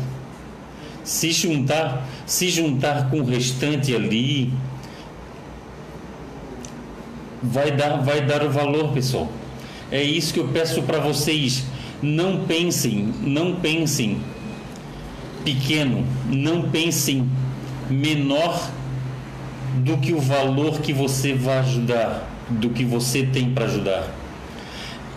[1.03, 4.53] Se juntar, se juntar com o restante ali,
[7.43, 9.29] vai dar, vai dar o valor, pessoal.
[9.91, 11.65] É isso que eu peço para vocês.
[12.01, 14.21] Não pensem, não pensem
[15.45, 17.29] pequeno, não pensem
[17.89, 18.71] menor
[19.77, 24.09] do que o valor que você vai ajudar, do que você tem para ajudar.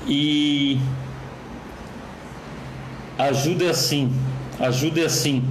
[0.07, 0.79] E
[3.17, 4.11] ajuda assim,
[4.59, 5.43] ajuda assim.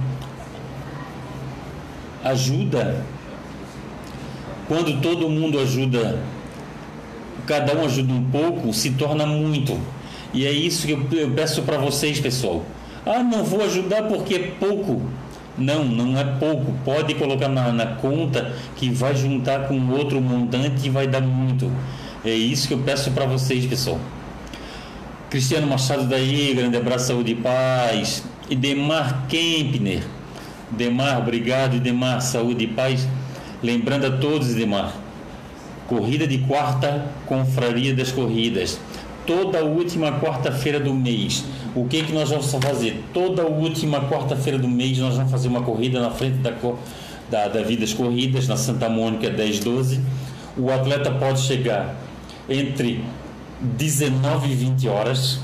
[2.23, 3.05] Ajuda
[4.67, 6.19] quando todo mundo ajuda,
[7.45, 9.79] cada um ajuda um pouco, se torna muito.
[10.33, 12.65] E é isso que eu peço para vocês, pessoal.
[13.05, 15.01] Ah, não vou ajudar porque é pouco.
[15.57, 16.73] Não, não é pouco.
[16.83, 21.71] Pode colocar na, na conta que vai juntar com outro montante e vai dar muito.
[22.23, 23.99] É isso que eu peço para vocês, pessoal.
[25.29, 28.23] Cristiano Machado daí, grande abraço, saúde e paz.
[28.49, 30.03] E Demar Kempner.
[30.71, 33.07] Demar, obrigado, Demar, saúde e paz.
[33.61, 34.93] Lembrando a todos, Demar,
[35.87, 38.79] corrida de quarta, confraria das corridas.
[39.25, 41.43] Toda última quarta-feira do mês.
[41.75, 43.03] O que, que nós vamos fazer?
[43.13, 46.53] Toda última quarta-feira do mês nós vamos fazer uma corrida na frente da,
[47.29, 49.99] da, da Vidas Corridas, na Santa Mônica 1012.
[50.57, 51.95] O atleta pode chegar
[52.47, 53.03] entre
[53.59, 55.39] 19 e 20 horas.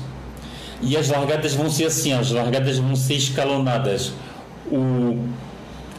[0.80, 4.12] E as largadas vão ser assim, as largadas vão ser escalonadas.
[4.70, 5.18] O,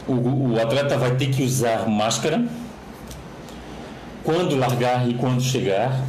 [0.06, 2.44] o, o atleta vai ter que usar máscara
[4.22, 6.02] quando largar e quando chegar.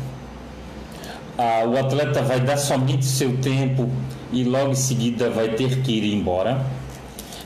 [1.38, 3.90] Ah, o atleta vai dar somente seu tempo
[4.32, 6.66] e logo em seguida vai ter que ir embora.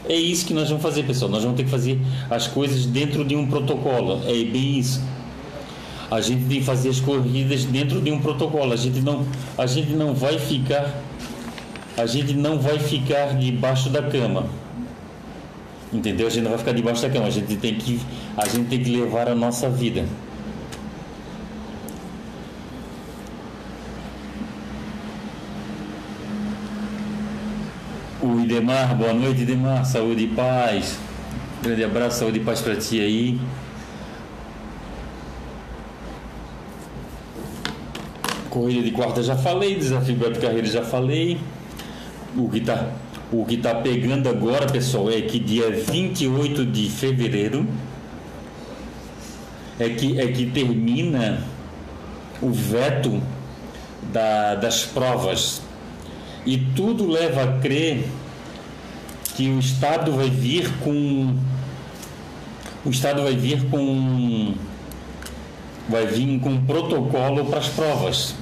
[0.08, 1.30] É isso que nós vamos fazer, pessoal.
[1.30, 4.22] Nós vamos ter que fazer as coisas dentro de um protocolo.
[4.26, 5.02] É bem isso
[6.12, 8.74] a gente tem que fazer as corridas dentro de um protocolo.
[8.74, 9.26] A gente não,
[9.58, 10.92] a gente não vai ficar,
[11.96, 14.48] a gente não vai ficar debaixo da cama.
[15.94, 16.28] Entendeu?
[16.28, 17.28] A gente não vai ficar debaixo da cama.
[17.28, 18.00] A gente tem que,
[18.36, 20.06] a gente tem que levar a nossa vida.
[28.22, 29.86] O Idemar, boa noite, Idemar.
[29.86, 31.00] Saúde e paz.
[31.64, 33.40] Grande abraço, saúde e paz para ti aí.
[38.50, 41.40] Corrida de quarta já falei, desafio Beto Carreira já falei.
[42.36, 42.92] O que está
[43.32, 47.66] o que tá pegando agora, pessoal, é que dia 28 de fevereiro
[49.80, 51.42] é que, é que termina
[52.42, 53.22] o veto
[54.12, 55.62] da, das provas.
[56.46, 58.08] E tudo leva a crer
[59.36, 61.36] que o Estado vai vir com.
[62.86, 64.54] O Estado vai vir com
[65.90, 68.36] vai vir com um protocolo para as provas.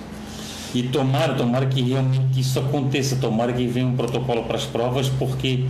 [0.75, 5.07] E tomara, tomara que realmente isso aconteça, tomara que venha um protocolo para as provas,
[5.07, 5.65] porque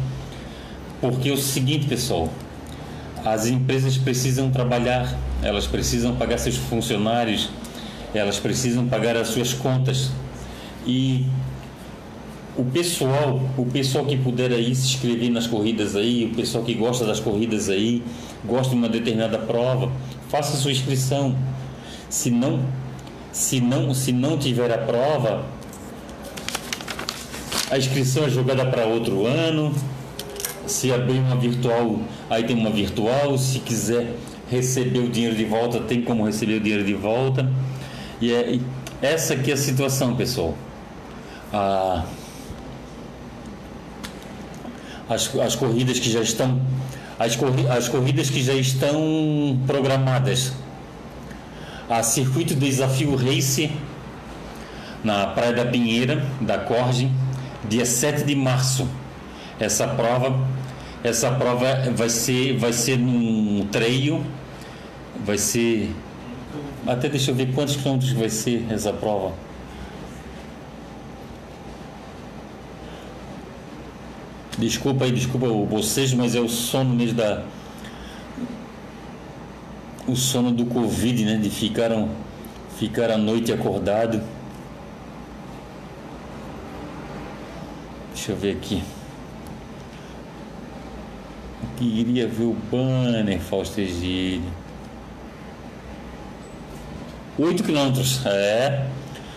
[0.99, 2.30] porque é o seguinte, pessoal,
[3.23, 7.49] as empresas precisam trabalhar, elas precisam pagar seus funcionários,
[8.13, 10.09] elas precisam pagar as suas contas.
[10.86, 11.28] E
[12.58, 16.74] o pessoal, o pessoal que puder aí se inscrever nas corridas aí, o pessoal que
[16.74, 18.03] gosta das corridas aí,
[18.43, 19.91] gosta de uma determinada prova,
[20.30, 21.36] faça sua inscrição
[22.10, 22.62] se não,
[23.32, 25.45] se não, se não tiver a prova,
[27.70, 29.76] a inscrição é jogada para outro ano.
[30.66, 31.99] Se abrir uma virtual,
[32.30, 33.38] aí tem uma virtual.
[33.38, 34.16] Se quiser
[34.49, 37.49] receber o dinheiro de volta, tem como receber o dinheiro de volta.
[38.22, 38.60] E é
[39.01, 40.55] essa aqui é a situação, pessoal.
[41.53, 42.05] Ah,
[45.10, 46.60] as, as corridas que já estão
[47.20, 50.53] as, corri, as corridas que já estão programadas
[51.89, 53.72] a Circuito Desafio Race
[55.03, 57.10] na Praia da Pinheira, da Corge,
[57.68, 58.88] dia 7 de março.
[59.60, 60.38] Essa prova,
[61.03, 64.24] essa prova vai ser, vai ser num treio,
[65.26, 65.89] vai ser
[66.86, 69.34] até deixa eu ver quantos quilômetros vai ser essa prova.
[74.58, 77.43] Desculpa aí, desculpa vocês, mas é o sono mesmo da,
[80.08, 81.36] o sono do Covid, né?
[81.36, 81.91] De ficar,
[82.78, 84.22] ficar a noite acordado.
[88.14, 88.82] Deixa eu ver aqui.
[91.76, 94.49] Queria ver o banner, Fausto Egílio.
[97.38, 98.88] 8 quilômetros, é.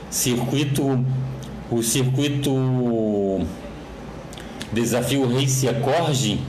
[0.09, 1.05] Circuito.
[1.71, 2.51] O circuito
[4.73, 6.41] Desafio Race Acorde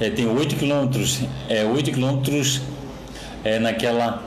[0.00, 1.20] é, tem 8 quilômetros.
[1.48, 2.62] É 8 quilômetros
[3.44, 4.22] é naquela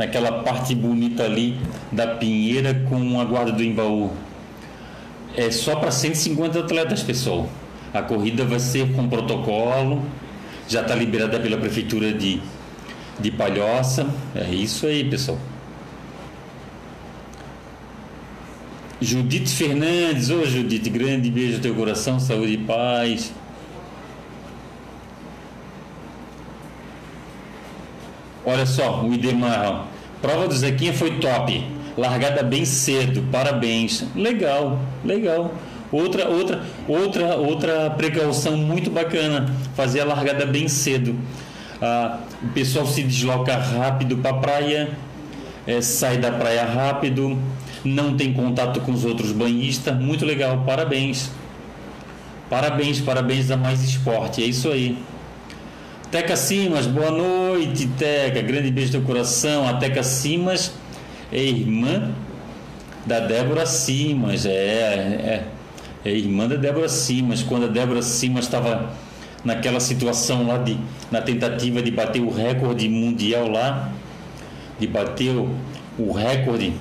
[0.00, 1.60] naquela parte bonita ali
[1.92, 4.10] da Pinheira com a guarda do Embaú.
[5.36, 7.48] É só para 150 atletas, pessoal.
[7.92, 10.02] A corrida vai ser com protocolo,
[10.66, 12.40] já está liberada pela prefeitura de,
[13.18, 14.06] de Palhoça.
[14.34, 15.38] É isso aí, pessoal.
[19.00, 23.32] Judite Fernandes, ô Judite, grande beijo no teu coração, saúde e paz.
[28.44, 29.86] Olha só, o Idemar,
[30.20, 31.64] prova do Zequinha foi top,
[31.96, 34.04] largada bem cedo, parabéns.
[34.14, 35.54] Legal, legal.
[35.90, 41.16] Outra, outra, outra, outra precaução muito bacana, fazer a largada bem cedo.
[41.80, 44.90] Ah, o pessoal se desloca rápido para a praia,
[45.66, 47.38] é, sai da praia rápido,
[47.84, 51.30] não tem contato com os outros banhistas, muito legal, parabéns.
[52.48, 54.98] Parabéns, parabéns a Mais Esporte, é isso aí.
[56.10, 59.68] Teca Simas, boa noite, Teca, grande beijo do coração.
[59.68, 60.72] A Teca Simas
[61.32, 62.10] é irmã
[63.06, 65.44] da Débora Simas, é, é,
[66.04, 67.42] é irmã da Débora Simas.
[67.44, 68.92] Quando a Débora Simas estava
[69.44, 70.76] naquela situação lá de,
[71.10, 73.92] na tentativa de bater o recorde mundial lá,
[74.80, 75.54] de bater o,
[75.96, 76.72] o recorde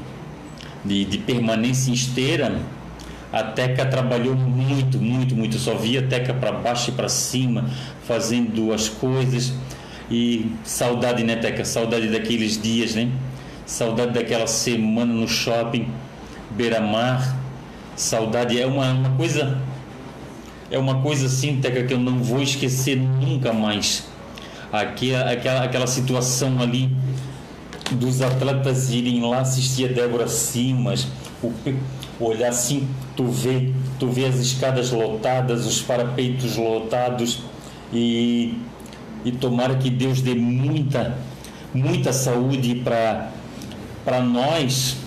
[0.84, 2.60] de, de permanência esteira,
[3.32, 5.58] a Teca trabalhou muito, muito, muito.
[5.60, 7.70] Só via a Teca para baixo e para cima,
[8.08, 9.54] fazendo as coisas.
[10.10, 11.64] E saudade, né, Teca?
[11.64, 13.10] Saudade daqueles dias, né?
[13.66, 15.88] Saudade daquela semana no shopping,
[16.52, 17.38] beira-mar.
[17.96, 19.60] Saudade é uma, uma coisa.
[20.72, 24.08] É uma coisa assim, Teca, que eu não vou esquecer nunca mais.
[24.72, 26.92] Aqui, aquela, aquela situação ali
[27.96, 31.08] dos atletas irem lá assistir a Débora Simas,
[31.42, 31.52] o,
[32.20, 37.40] olhar assim, tu vê, tu vê as escadas lotadas, os parapeitos lotados
[37.94, 38.58] e,
[39.24, 41.18] e tomara que Deus dê muita,
[41.74, 44.98] muita saúde para nós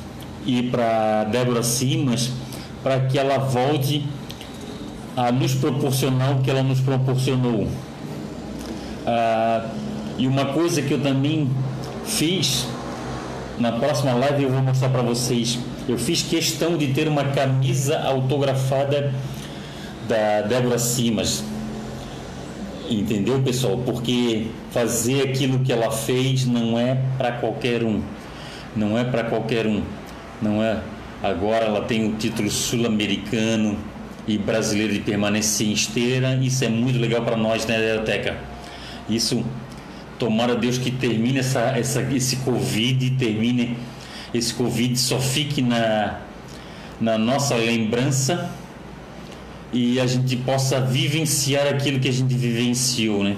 [0.46, 2.30] e para Débora Simas,
[2.82, 4.06] para que ela volte
[5.16, 7.68] a nos proporcionar o que ela nos proporcionou.
[9.06, 9.66] Ah,
[10.18, 11.50] e uma coisa que eu também
[12.05, 12.66] fiz
[13.59, 15.59] na próxima live eu vou mostrar para vocês.
[15.88, 19.14] Eu fiz questão de ter uma camisa autografada
[20.09, 21.44] da Débora Simas.
[22.90, 23.78] Entendeu, pessoal?
[23.78, 28.03] Porque fazer aquilo que ela fez não é para qualquer um.
[28.74, 29.82] Não é para qualquer um.
[30.40, 30.80] Não é.
[31.22, 33.78] Agora ela tem o título sul-americano
[34.26, 36.34] e brasileiro de permanência em esteira.
[36.42, 38.36] Isso é muito legal para nós, né, Biblioteca?
[39.09, 39.44] Isso
[40.22, 43.76] Tomara Deus que termine essa, essa, esse Covid, termine
[44.32, 46.20] esse Covid, só fique na,
[47.00, 48.48] na nossa lembrança
[49.72, 53.36] e a gente possa vivenciar aquilo que a gente vivenciou, né?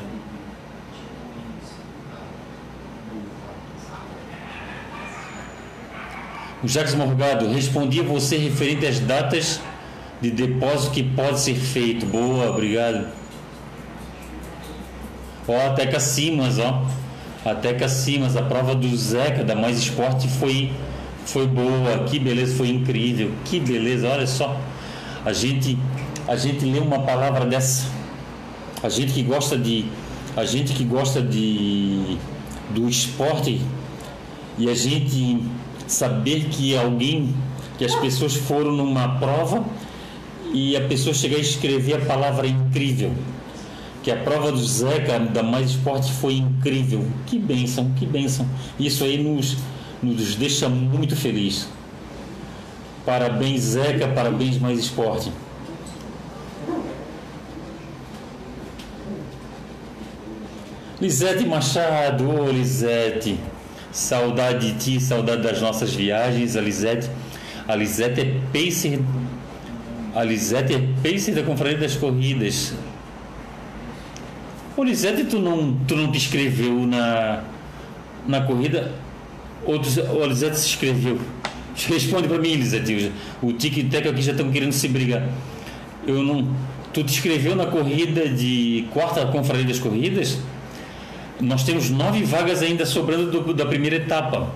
[6.63, 9.59] O Jacques Morgado, respondi a você referente às datas
[10.21, 12.05] de depósito que pode ser feito.
[12.05, 13.24] Boa, obrigado.
[15.47, 16.85] Ó, a Teca Simas, ó.
[17.45, 20.73] A Teca Simas, a prova do Zeca da Mais Esporte foi,
[21.27, 22.05] foi boa.
[22.09, 23.31] Que beleza, foi incrível.
[23.45, 24.59] Que beleza, olha só.
[25.25, 25.79] A gente,
[26.27, 27.87] a gente lê uma palavra dessa.
[28.83, 29.87] A gente que gosta de.
[30.37, 32.19] A gente que gosta de
[32.71, 33.61] do esporte
[34.59, 35.45] e a gente
[35.87, 37.35] saber que alguém,
[37.79, 39.65] que as pessoas foram numa prova
[40.53, 43.13] e a pessoa chegar a escrever a palavra incrível
[44.05, 47.07] que a prova do Zeca da Mais Esporte foi incrível.
[47.27, 48.47] Que bênção, que bênção.
[48.79, 49.57] Isso aí nos,
[50.03, 51.67] nos deixa muito feliz.
[53.07, 55.33] Parabéns, Zeca, parabéns, Mais Esporte.
[61.01, 63.39] Lisete Machado, oh, Lisete,
[63.91, 67.11] saudade de ti, saudade das nossas viagens, a Lisete,
[67.67, 69.01] a Lisete é pacer,
[70.15, 72.73] a Lisete é pacer da Conferência das Corridas,
[74.77, 77.45] Ô Lisete, tu não, tu não te inscreveu na,
[78.27, 78.93] na corrida?
[79.65, 81.21] Ou o Lisete se inscreveu?
[81.89, 83.13] Responde para mim, Lisete.
[83.41, 85.29] O Tic e Teco aqui já estão querendo se brigar.
[86.05, 86.49] Eu não.
[86.93, 90.39] Tu te inscreveu na corrida de quarta confraria das corridas?
[91.41, 94.51] Nós temos nove vagas ainda sobrando do, da primeira etapa.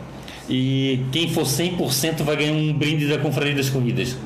[0.48, 4.16] E quem for 100% vai ganhar um brinde da confraria das corridas.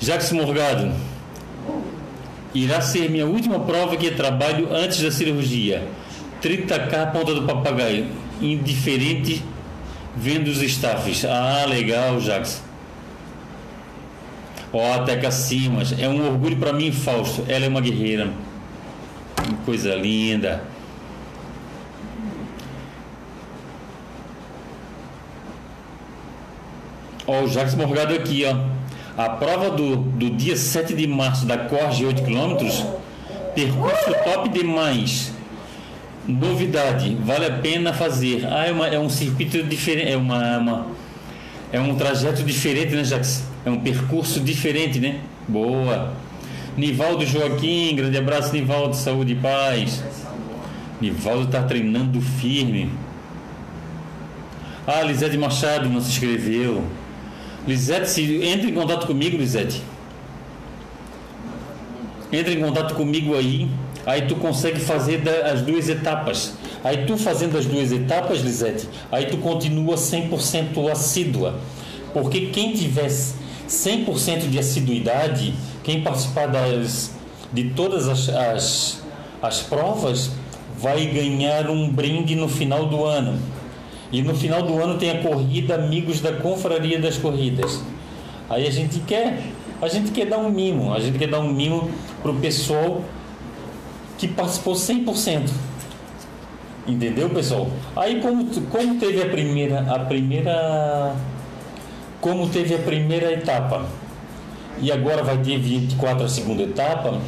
[0.00, 0.92] Jacques Morgado,
[2.54, 5.86] Irá ser minha última prova que trabalho antes da cirurgia.
[6.42, 8.06] 30k ponta do papagaio.
[8.40, 9.42] Indiferente
[10.16, 11.24] vendo os staffs.
[11.24, 12.62] Ah, legal, Jackson.
[14.72, 15.94] Ó, oh, Teca Simas.
[15.98, 17.44] É um orgulho para mim, Fausto.
[17.48, 18.30] Ela é uma guerreira.
[19.36, 20.62] Que coisa linda.
[27.26, 28.77] Ó, oh, o Jackson Morgado aqui, ó.
[29.18, 32.56] A prova do, do dia 7 de março da Corte 8 km,
[33.52, 35.32] percurso top demais.
[36.24, 38.46] Novidade, vale a pena fazer.
[38.46, 40.86] Ah, é, uma, é um circuito diferente, é uma, uma,
[41.72, 43.42] é um trajeto diferente, né, Jacques?
[43.66, 45.18] É um percurso diferente, né?
[45.48, 46.12] Boa.
[46.76, 50.00] Nivaldo Joaquim, grande abraço, Nivaldo, saúde e paz.
[51.00, 52.92] Nivaldo está treinando firme.
[54.86, 56.84] Ah, Lisete Machado não se inscreveu.
[57.68, 59.82] Lisete, se, entre em contato comigo, Lisete.
[62.32, 63.68] Entre em contato comigo aí.
[64.06, 66.54] Aí tu consegue fazer as duas etapas.
[66.82, 71.58] Aí tu fazendo as duas etapas, Lisete, aí tu continua 100% assídua.
[72.14, 73.34] Porque quem tivesse
[73.68, 75.52] 100% de assiduidade,
[75.84, 77.10] quem participar das,
[77.52, 79.02] de todas as, as,
[79.42, 80.30] as provas,
[80.78, 83.38] vai ganhar um brinde no final do ano.
[84.10, 87.82] E no final do ano tem a corrida Amigos da Confraria das Corridas.
[88.48, 89.42] Aí a gente quer,
[89.82, 91.90] a gente quer dar um mimo, a gente quer dar um mimo
[92.22, 93.02] pro pessoal
[94.16, 95.50] que participou 100%.
[96.86, 97.68] Entendeu, pessoal?
[97.94, 101.14] Aí como, como teve a primeira a primeira
[102.20, 103.86] como teve a primeira etapa
[104.80, 107.20] e agora vai ter 24 a segunda etapa,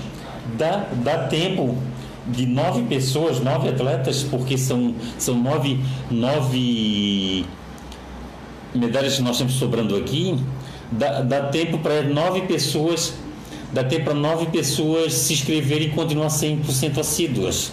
[0.56, 1.76] dá, dá tempo
[2.26, 7.44] de nove pessoas, nove atletas, porque são, são nove, nove
[8.74, 10.38] medalhas que nós temos sobrando aqui,
[10.90, 13.14] dá, dá tempo para nove pessoas,
[13.72, 17.72] dá tempo para nove pessoas se inscreverem e continuar 100% assíduas.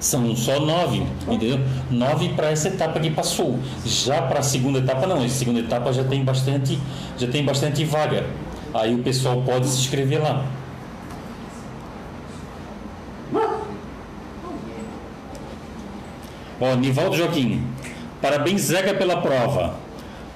[0.00, 1.60] São só nove, entendeu?
[1.88, 3.56] Nove para essa etapa que passou.
[3.86, 6.76] Já para a segunda etapa não, a segunda etapa já tem bastante,
[7.16, 8.26] já tem bastante vaga.
[8.74, 10.44] Aí o pessoal pode se inscrever lá.
[16.62, 17.60] Ó, Nivaldo Joaquim,
[18.20, 19.74] parabéns Zeca pela prova.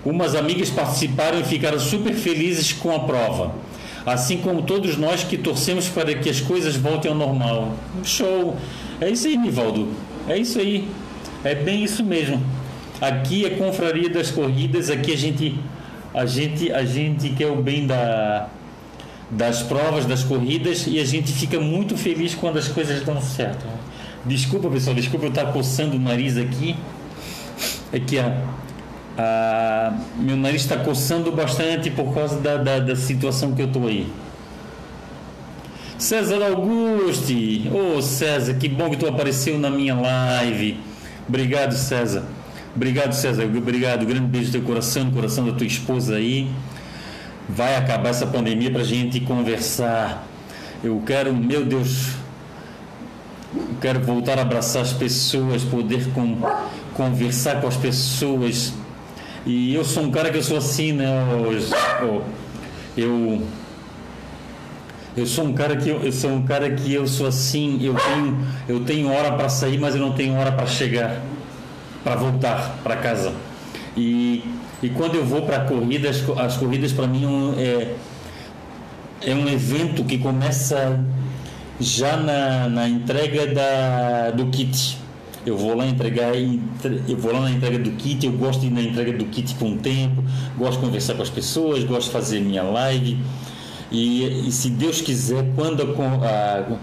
[0.05, 3.55] Umas amigas participaram e ficaram super felizes com a prova.
[4.05, 7.75] Assim como todos nós que torcemos para que as coisas voltem ao normal.
[8.03, 8.57] Show!
[9.01, 9.89] É isso aí, Nivaldo.
[10.29, 10.89] É isso aí.
[11.45, 12.43] É bem isso mesmo.
[13.01, 15.55] Aqui é confraria das corridas, aqui a gente
[16.13, 18.49] a gente a gente quer o bem da
[19.31, 23.65] das provas, das corridas e a gente fica muito feliz quando as coisas dão certo.
[24.27, 26.75] Desculpa, pessoal, desculpa eu estar coçando o nariz aqui.
[27.93, 28.43] É que a,
[29.17, 33.87] a meu nariz está coçando bastante por causa da, da, da situação que eu estou
[33.87, 34.11] aí.
[35.97, 40.81] César Auguste, ô oh, César, que bom que tu apareceu na minha live.
[41.29, 42.25] Obrigado, César.
[42.75, 43.45] Obrigado, César.
[43.45, 44.05] Obrigado.
[44.05, 46.51] Grande beijo no teu coração, no coração da tua esposa aí.
[47.49, 50.27] Vai acabar essa pandemia para gente conversar.
[50.85, 52.11] Eu quero, meu Deus,
[53.81, 56.39] quero voltar a abraçar as pessoas, poder com,
[56.95, 58.73] conversar com as pessoas.
[59.45, 61.07] E eu sou um cara que eu sou assim, né?
[62.97, 63.43] Eu,
[65.17, 67.79] eu, sou um cara que eu, eu sou um cara que eu sou assim.
[67.83, 71.23] Eu tenho eu tenho hora para sair, mas eu não tenho hora para chegar,
[72.03, 73.33] para voltar para casa.
[73.97, 74.45] E,
[74.83, 77.95] e quando eu vou para corridas, as corridas para mim é
[79.23, 81.01] é um evento que começa
[81.81, 84.99] já na, na entrega da, do kit.
[85.45, 88.71] Eu vou lá entregar, eu vou lá na entrega do kit, eu gosto de ir
[88.71, 90.25] na entrega do kit com tempo,
[90.59, 93.17] gosto de conversar com as pessoas, gosto de fazer minha live.
[93.93, 96.77] E, e se Deus quiser, quando a, a,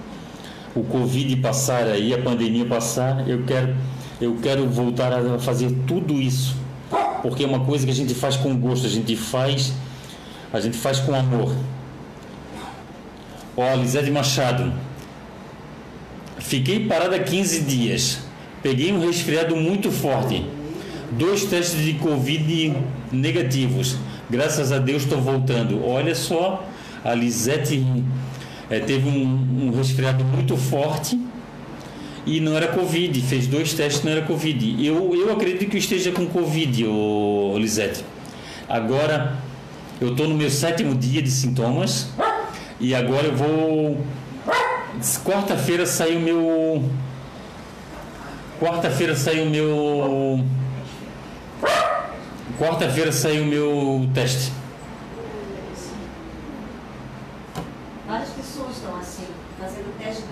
[0.74, 3.76] o Covid passar aí, a pandemia passar, eu quero,
[4.22, 6.56] eu quero voltar a fazer tudo isso.
[7.22, 9.74] Porque é uma coisa que a gente faz com gosto, a gente faz,
[10.54, 11.54] a gente faz com amor.
[13.56, 14.74] Ó, Lisete Machado.
[16.39, 18.20] Fiquei parada 15 dias.
[18.62, 20.45] Peguei um resfriado muito forte.
[21.12, 22.76] Dois testes de Covid
[23.12, 23.97] negativos.
[24.30, 25.86] Graças a Deus estou voltando.
[25.86, 26.68] Olha só,
[27.04, 27.86] a Lisete
[28.70, 31.20] é, teve um, um, resfriado muito forte
[32.26, 33.22] e não era Covid.
[33.22, 34.84] Fez dois testes não era Covid.
[34.84, 38.04] Eu, eu acredito que esteja com Covid, ô, Lisete.
[38.68, 39.36] Agora,
[40.01, 42.10] eu estou no meu sétimo dia de sintomas
[42.84, 43.98] e agora eu vou.
[45.24, 46.84] Quarta-feira saiu meu.
[48.60, 50.44] Quarta-feira saiu meu.
[52.60, 54.52] Quarta-feira saiu meu teste.
[58.06, 59.24] Várias pessoas estão assim,
[59.58, 60.24] fazendo teste.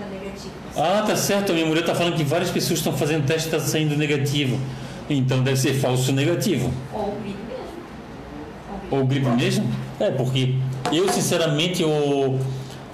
[0.76, 1.52] Ah, tá certo.
[1.52, 4.60] A minha mulher está falando que várias pessoas estão fazendo teste e está saindo negativo.
[5.08, 6.70] Então deve ser falso negativo.
[6.92, 8.90] Ou gripe mesmo.
[8.90, 9.70] Ou gripe mesmo?
[9.98, 10.54] É, porque
[10.90, 12.38] eu, sinceramente, o,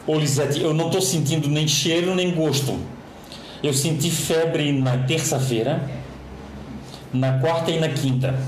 [0.07, 2.79] o Lisete, eu não estou sentindo nem cheiro nem gosto.
[3.63, 5.83] Eu senti febre na terça-feira,
[7.13, 8.39] na quarta e na quinta.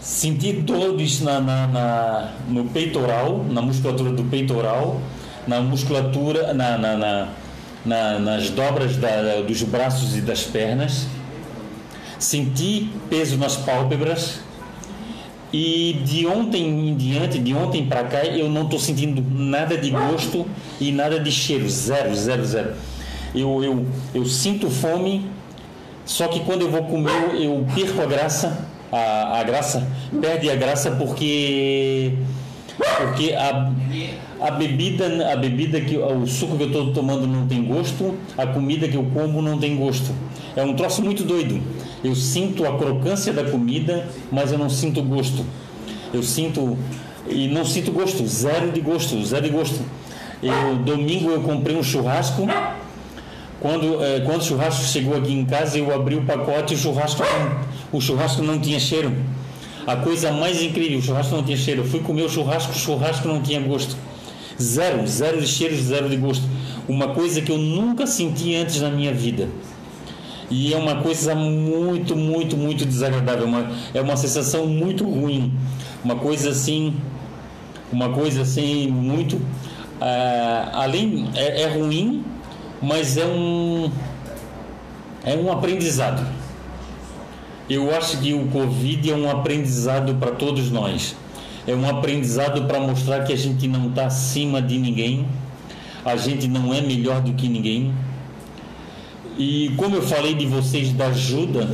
[0.00, 5.00] Senti dores na, na, na, no peitoral, na musculatura do peitoral,
[5.46, 7.28] na musculatura, na, na, na,
[7.84, 11.06] na nas dobras da, dos braços e das pernas.
[12.18, 14.45] Senti peso nas pálpebras.
[15.52, 19.90] E de ontem em diante, de ontem para cá, eu não estou sentindo nada de
[19.90, 20.46] gosto
[20.80, 21.68] e nada de cheiro.
[21.68, 22.74] Zero, zero, zero.
[23.34, 25.26] Eu, eu, eu sinto fome,
[26.04, 29.86] só que quando eu vou comer, eu perco a graça, a, a graça,
[30.20, 32.12] perde a graça porque
[32.98, 33.72] porque a,
[34.40, 38.46] a bebida, a bebida que o suco que eu estou tomando não tem gosto, a
[38.46, 40.12] comida que eu como não tem gosto.
[40.54, 41.60] É um troço muito doido.
[42.06, 45.44] Eu sinto a crocância da comida, mas eu não sinto gosto.
[46.14, 46.78] Eu sinto
[47.28, 49.80] e não sinto gosto, zero de gosto, zero de gosto.
[50.40, 52.46] Eu domingo eu comprei um churrasco
[53.58, 56.78] quando, eh, quando o churrasco chegou aqui em casa, eu abri o pacote e o
[56.78, 57.24] churrasco,
[57.90, 59.12] o churrasco não tinha cheiro.
[59.84, 61.80] A coisa mais incrível, o churrasco não tinha cheiro.
[61.80, 63.96] Eu fui comer o churrasco, o churrasco não tinha gosto.
[64.62, 66.44] Zero, zero de cheiro, zero de gosto.
[66.86, 69.48] Uma coisa que eu nunca senti antes na minha vida.
[70.50, 73.46] E é uma coisa muito, muito, muito desagradável.
[73.46, 75.52] Uma, é uma sensação muito ruim.
[76.04, 76.94] Uma coisa assim,
[77.92, 79.36] uma coisa assim muito.
[79.36, 82.22] Uh, além é, é ruim
[82.80, 83.90] mas é um
[85.24, 86.24] é um aprendizado.
[87.68, 91.16] Eu acho que o Covid é um aprendizado para todos nós.
[91.66, 95.26] É um aprendizado para mostrar que a gente não está acima de ninguém,
[96.04, 97.92] a gente não é melhor do que ninguém.
[99.38, 101.68] E como eu falei de vocês da ajuda,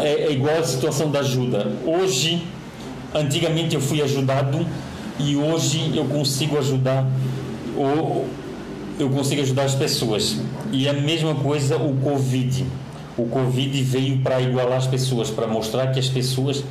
[0.00, 1.70] é, é igual a situação da ajuda.
[1.84, 2.42] Hoje,
[3.14, 4.66] antigamente eu fui ajudado
[5.18, 7.06] e hoje eu consigo ajudar
[8.98, 10.38] eu consigo ajudar as pessoas.
[10.72, 12.64] E a mesma coisa o Covid.
[13.16, 16.64] O Covid veio para igualar as pessoas, para mostrar que as pessoas,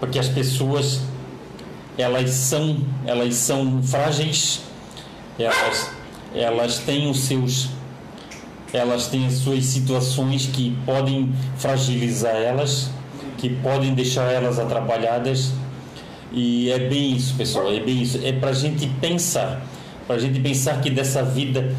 [0.00, 1.00] porque as pessoas
[1.96, 4.60] elas são, elas são frágeis,
[5.38, 5.90] elas,
[6.34, 7.68] elas têm os seus
[8.72, 12.90] elas têm as suas situações que podem fragilizar elas,
[13.36, 15.52] que podem deixar elas atrapalhadas.
[16.32, 18.20] E é bem isso, pessoal, é bem isso.
[18.22, 19.62] É para a gente pensar
[20.08, 21.70] para a gente pensar que dessa vida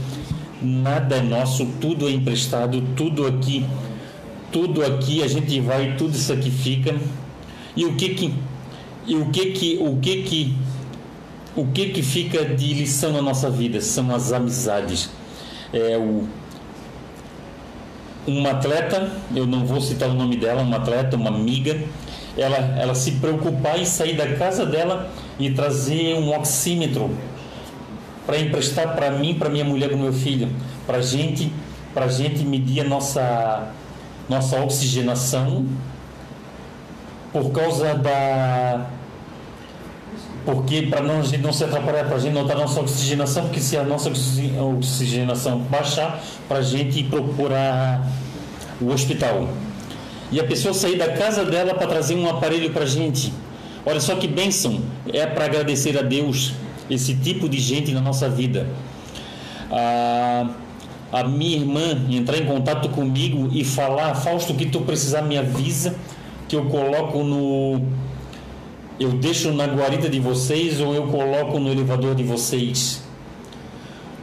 [0.62, 3.66] nada é nosso, tudo é emprestado, tudo aqui,
[4.52, 6.96] tudo aqui a gente vai, tudo isso aqui fica.
[7.76, 8.34] E o que que
[9.08, 10.56] e o que que o que que
[11.56, 15.10] o que que fica de lição na nossa vida são as amizades.
[15.74, 16.28] É o
[18.28, 21.80] uma atleta, eu não vou citar o nome dela, uma atleta, uma amiga,
[22.38, 25.10] ela, ela se preocupar em sair da casa dela
[25.40, 27.10] e trazer um oxímetro
[28.26, 30.50] para emprestar para mim, para minha mulher, para meu filho,
[30.86, 31.52] para gente,
[31.94, 33.74] para gente medir a nossa
[34.30, 35.66] nossa oxigenação
[37.34, 38.86] por causa da
[40.46, 43.78] porque para não, não se atrapalhar, para a gente notar a nossa oxigenação, porque se
[43.78, 48.08] a nossa oxigenação baixar, para a gente procurar
[48.82, 49.50] o hospital.
[50.32, 53.34] E a pessoa sair da casa dela para trazer um aparelho para a gente.
[53.86, 54.82] Olha só que bênção,
[55.12, 56.54] é para agradecer a Deus
[56.90, 58.68] esse tipo de gente na nossa vida.
[59.72, 60.50] A,
[61.12, 65.38] a minha irmã entrar em contato comigo e falar, Fausto, o que tu precisar me
[65.38, 65.96] avisa,
[66.48, 67.82] que eu coloco no.
[69.00, 73.02] Eu deixo na guarida de vocês ou eu coloco no elevador de vocês.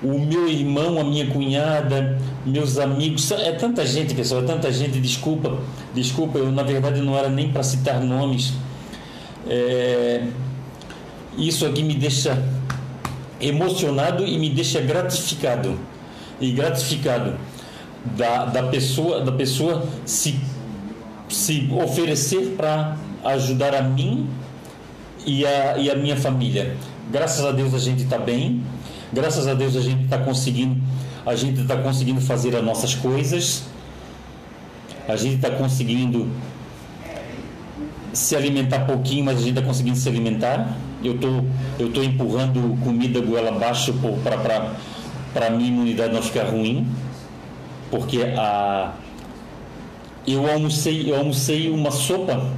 [0.02, 5.00] O meu irmão, a minha cunhada, meus amigos, é tanta gente, pessoal, é tanta gente,
[5.00, 5.58] desculpa,
[5.94, 8.52] desculpa, eu na verdade não era nem para citar nomes.
[9.48, 10.26] É,
[11.38, 12.42] isso aqui me deixa
[13.40, 15.78] emocionado e me deixa gratificado
[16.38, 17.34] e gratificado
[18.16, 20.38] da, da pessoa da pessoa se
[21.28, 24.28] se oferecer para ajudar a mim
[25.26, 26.76] e a, e a minha família.
[27.10, 28.62] Graças a Deus a gente está bem.
[29.12, 30.80] Graças a Deus a gente está conseguindo
[31.24, 33.64] a gente está conseguindo fazer as nossas coisas.
[35.08, 36.30] A gente está conseguindo
[38.12, 40.76] se alimentar pouquinho mas a gente está conseguindo se alimentar.
[41.02, 41.44] Eu tô,
[41.78, 44.72] eu tô empurrando comida goela abaixo para
[45.32, 46.86] para minha imunidade não ficar ruim,
[47.90, 48.94] porque a
[50.26, 52.50] eu almocei, eu almocei uma sopa,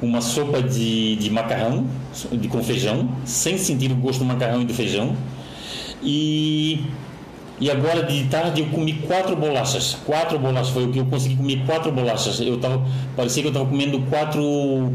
[0.00, 1.86] uma sopa de, de macarrão,
[2.32, 5.16] de com feijão, sem sentir o gosto do macarrão e do feijão.
[6.02, 6.84] E
[7.60, 9.96] e agora de tarde eu comi quatro bolachas.
[10.06, 12.40] Quatro bolachas foi o que eu consegui comer quatro bolachas.
[12.40, 12.86] Eu tava
[13.16, 14.92] parecia que eu estava comendo quatro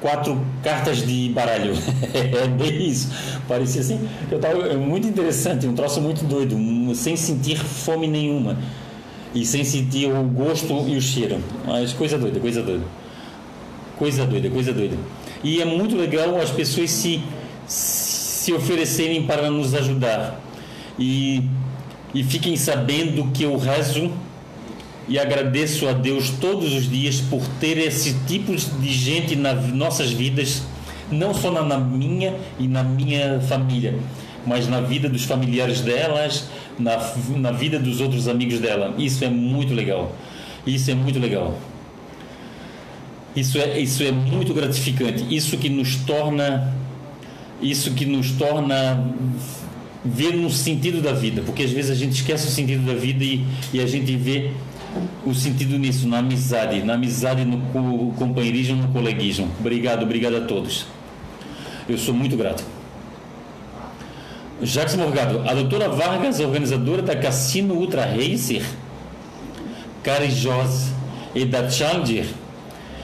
[0.00, 1.72] quatro cartas de baralho.
[2.14, 3.10] é bem isso.
[3.48, 4.08] Parecia assim.
[4.30, 8.56] Eu tava, é muito interessante, um troço muito doido, um, sem sentir fome nenhuma.
[9.34, 11.38] E sem sentir o gosto e o cheiro.
[11.66, 12.84] Mas coisa doida, coisa doida.
[13.96, 14.96] Coisa doida, coisa doida.
[15.42, 17.22] E é muito legal as pessoas se,
[17.66, 20.40] se oferecerem para nos ajudar.
[20.98, 21.42] E,
[22.14, 24.10] e fiquem sabendo que eu rezo
[25.08, 30.10] e agradeço a Deus todos os dias por ter esse tipo de gente nas nossas
[30.10, 30.62] vidas,
[31.10, 33.94] não só na, na minha e na minha família,
[34.44, 36.96] mas na vida dos familiares delas, na,
[37.36, 38.94] na vida dos outros amigos dela.
[38.98, 40.12] Isso é muito legal.
[40.66, 41.56] Isso é muito legal.
[43.36, 45.26] Isso é, isso é muito gratificante.
[45.34, 46.74] Isso que nos torna
[47.60, 49.12] isso que nos torna
[50.04, 53.24] ver no sentido da vida, porque às vezes a gente esquece o sentido da vida
[53.24, 54.50] e, e a gente vê
[55.24, 59.48] o sentido nisso, na amizade, na amizade, no companheirismo, no coleguismo.
[59.58, 60.86] Obrigado, obrigado a todos.
[61.88, 62.64] Eu sou muito grato.
[64.62, 68.64] Jacques Morgado, a doutora Vargas, organizadora da Cassino Ultra Racer,
[70.02, 70.88] Carijós
[71.34, 72.26] e da Challenger,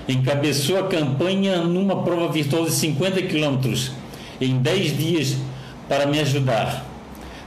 [0.09, 3.93] encabeçou a campanha numa prova virtual de 50 quilômetros
[4.41, 5.37] em 10 dias
[5.89, 6.87] para me ajudar.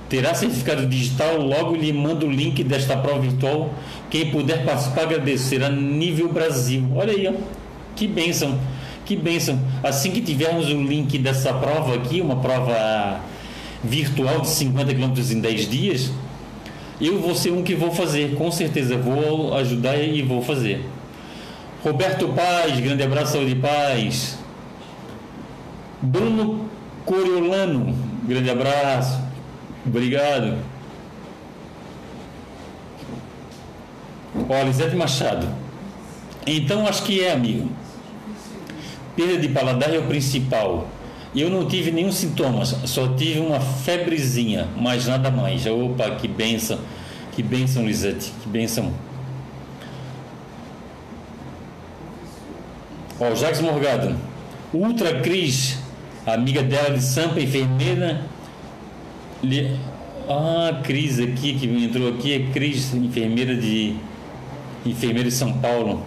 [0.08, 3.74] Terá certificado digital, logo lhe mando o link desta prova virtual.
[4.10, 6.86] Quem puder participar, agradecer a nível Brasil.
[6.95, 7.34] Olha aí, ó.
[7.95, 8.60] que bênção,
[9.03, 9.60] que bênção.
[9.84, 13.20] Assim que tivermos o link dessa prova aqui, uma prova
[13.84, 16.12] virtual de 50 km em 10 dias,
[17.01, 18.95] eu vou ser um que vou fazer, com certeza.
[18.95, 20.86] Vou ajudar e vou fazer.
[21.86, 24.40] Roberto Paz, grande abraço, saúde e paz.
[26.02, 26.68] Bruno
[27.06, 29.22] Coriolano, grande abraço.
[29.86, 30.58] Obrigado.
[34.50, 35.48] Ó, Lisete Machado.
[36.48, 37.70] Então acho que é, amigo.
[39.16, 40.88] Perda de paladar é o principal.
[41.36, 45.68] Eu não tive nenhum sintoma, só tive uma febrezinha, mas nada mais.
[45.68, 46.80] Opa, que benção,
[47.34, 48.92] que benção, Lisete, que benção.
[53.20, 54.16] Ó, Jacques Morgado,
[54.74, 55.78] Ultra Cris,
[56.26, 58.22] amiga dela de Sampa, enfermeira.
[59.41, 59.80] Li...
[60.28, 63.95] Ah, Cris aqui, que entrou aqui, é Cris, enfermeira de
[64.86, 66.05] enfermeira de São Paulo.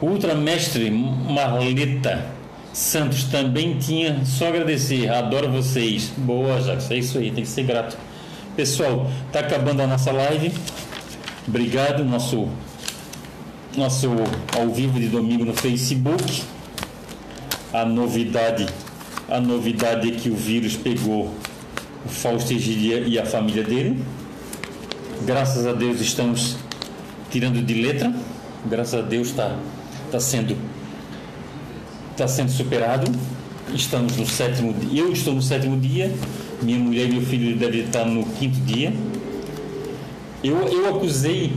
[0.00, 2.32] Ultra Mestre Marleta
[2.72, 5.08] Santos também tinha só agradecer.
[5.10, 6.10] Adoro vocês.
[6.16, 6.90] Boa, Jacques.
[6.90, 7.98] É isso aí, tem que ser grato.
[8.56, 10.52] Pessoal, tá acabando a nossa live.
[11.46, 12.02] Obrigado.
[12.02, 12.48] Nosso,
[13.76, 14.08] nosso
[14.56, 16.42] ao vivo de domingo no Facebook.
[17.72, 18.66] A novidade,
[19.28, 21.34] a novidade é que o vírus pegou
[22.04, 24.02] o Fausto Egilia e a família dele.
[25.24, 26.56] Graças a Deus estamos
[27.30, 28.12] tirando de letra.
[28.66, 29.56] Graças a Deus está
[30.10, 30.56] tá sendo
[32.10, 33.10] está sendo superado.
[33.74, 35.02] Estamos no sétimo dia.
[35.02, 36.12] Eu estou no sétimo dia.
[36.60, 38.92] Minha mulher e meu filho devem estar no quinto dia.
[40.44, 41.52] Eu, eu acusei,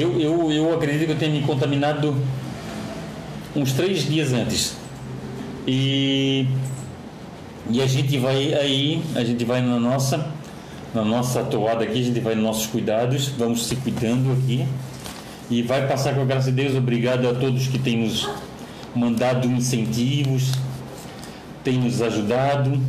[0.00, 2.16] eu, eu, eu acredito que eu tenha me contaminado
[3.54, 4.76] uns três dias antes.
[5.66, 6.46] E,
[7.70, 10.30] e a gente vai aí, a gente vai na nossa,
[10.92, 14.66] na nossa toada aqui, a gente vai nos nossos cuidados, vamos se cuidando aqui.
[15.50, 16.74] E vai passar com a graça de Deus.
[16.74, 18.28] Obrigado a todos que têm nos
[18.94, 20.52] mandado incentivos,
[21.62, 22.80] tem nos ajudado.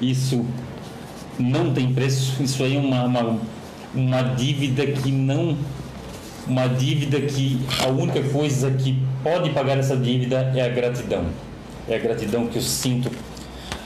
[0.00, 0.44] Isso
[1.38, 3.38] não tem preço, isso aí é uma, uma,
[3.94, 5.56] uma dívida que não.
[6.46, 11.26] Uma dívida que a única coisa que pode pagar essa dívida é a gratidão.
[11.88, 13.10] É a gratidão que eu sinto,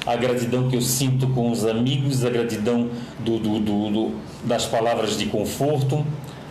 [0.06, 2.88] a gratidão que eu sinto com os amigos, a gratidão
[3.20, 6.04] do, do, do, do das palavras de conforto,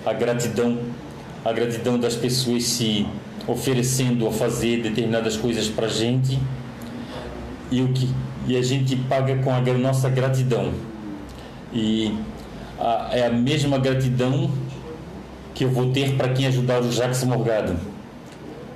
[0.05, 0.77] a gratidão,
[1.43, 3.07] a gratidão das pessoas se
[3.47, 6.39] oferecendo a fazer determinadas coisas para a gente
[7.71, 8.09] e o que
[8.47, 10.71] e a gente paga com a nossa gratidão
[11.73, 12.15] e
[12.79, 14.51] a, é a mesma gratidão
[15.55, 17.75] que eu vou ter para quem ajudar o Jacques Morgado.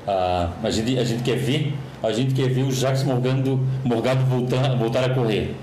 [0.08, 4.26] A, a, gente, a gente quer ver a gente quer ver o Jacques Morgado, Morgado
[4.26, 5.54] voltar, voltar a correr.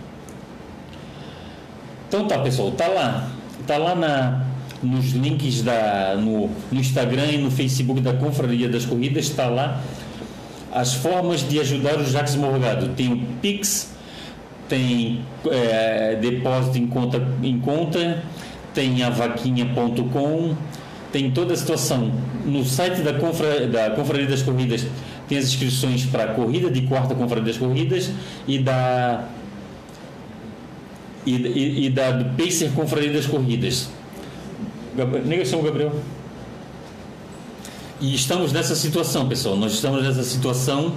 [2.08, 3.30] Então tá pessoal tá lá.
[3.66, 4.46] Tá lá na
[4.82, 9.80] nos links da, no, no Instagram e no Facebook da Confraria das Corridas, está lá
[10.70, 12.88] as formas de ajudar o Jacques Morgado.
[12.88, 13.94] Tem o Pix,
[14.68, 18.22] tem é, depósito em conta, em conta,
[18.74, 20.54] tem a vaquinha.com,
[21.16, 22.12] tem toda a situação.
[22.44, 24.84] No site da, Confra, da Confraria das Corridas
[25.26, 28.10] tem as inscrições para a corrida de quarta Confraria das Corridas
[28.46, 29.24] e da
[31.24, 33.88] e, e, e da Pacer Confraria das Corridas.
[35.24, 35.92] Negação, Gabriel.
[37.98, 39.56] E estamos nessa situação, pessoal.
[39.56, 40.92] Nós estamos nessa situação.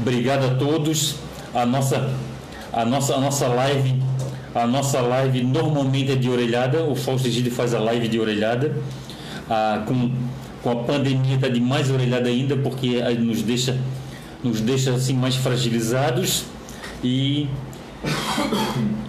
[0.00, 1.14] Obrigado a todos.
[1.54, 2.10] A nossa,
[2.72, 4.02] a nossa, a nossa live,
[4.52, 6.82] a nossa live normalmente é de orelhada.
[6.82, 8.74] O Fausto Gide faz a live de orelhada,
[9.48, 10.10] ah, com
[10.62, 13.78] com a pandemia está de mais orelhada ainda, porque nos deixa,
[14.42, 16.44] nos deixa assim mais fragilizados
[17.02, 17.48] e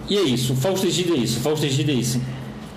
[0.08, 2.20] e é isso, o Fausto Egídio é isso, o Fausto Egídio é isso.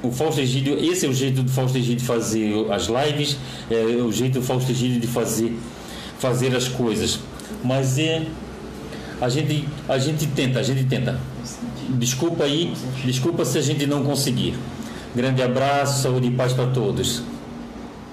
[0.03, 3.37] O Fausto Egídio, esse é o jeito do Fausto Egídio de fazer as lives,
[3.71, 5.57] é o jeito do Fausto Egídio de fazer,
[6.19, 7.19] fazer as coisas.
[7.63, 8.23] Mas é,
[9.21, 11.17] a gente, a gente tenta, a gente tenta.
[11.91, 12.73] Desculpa aí,
[13.05, 14.55] desculpa se a gente não conseguir.
[15.15, 17.23] Grande abraço, saúde e paz para todos.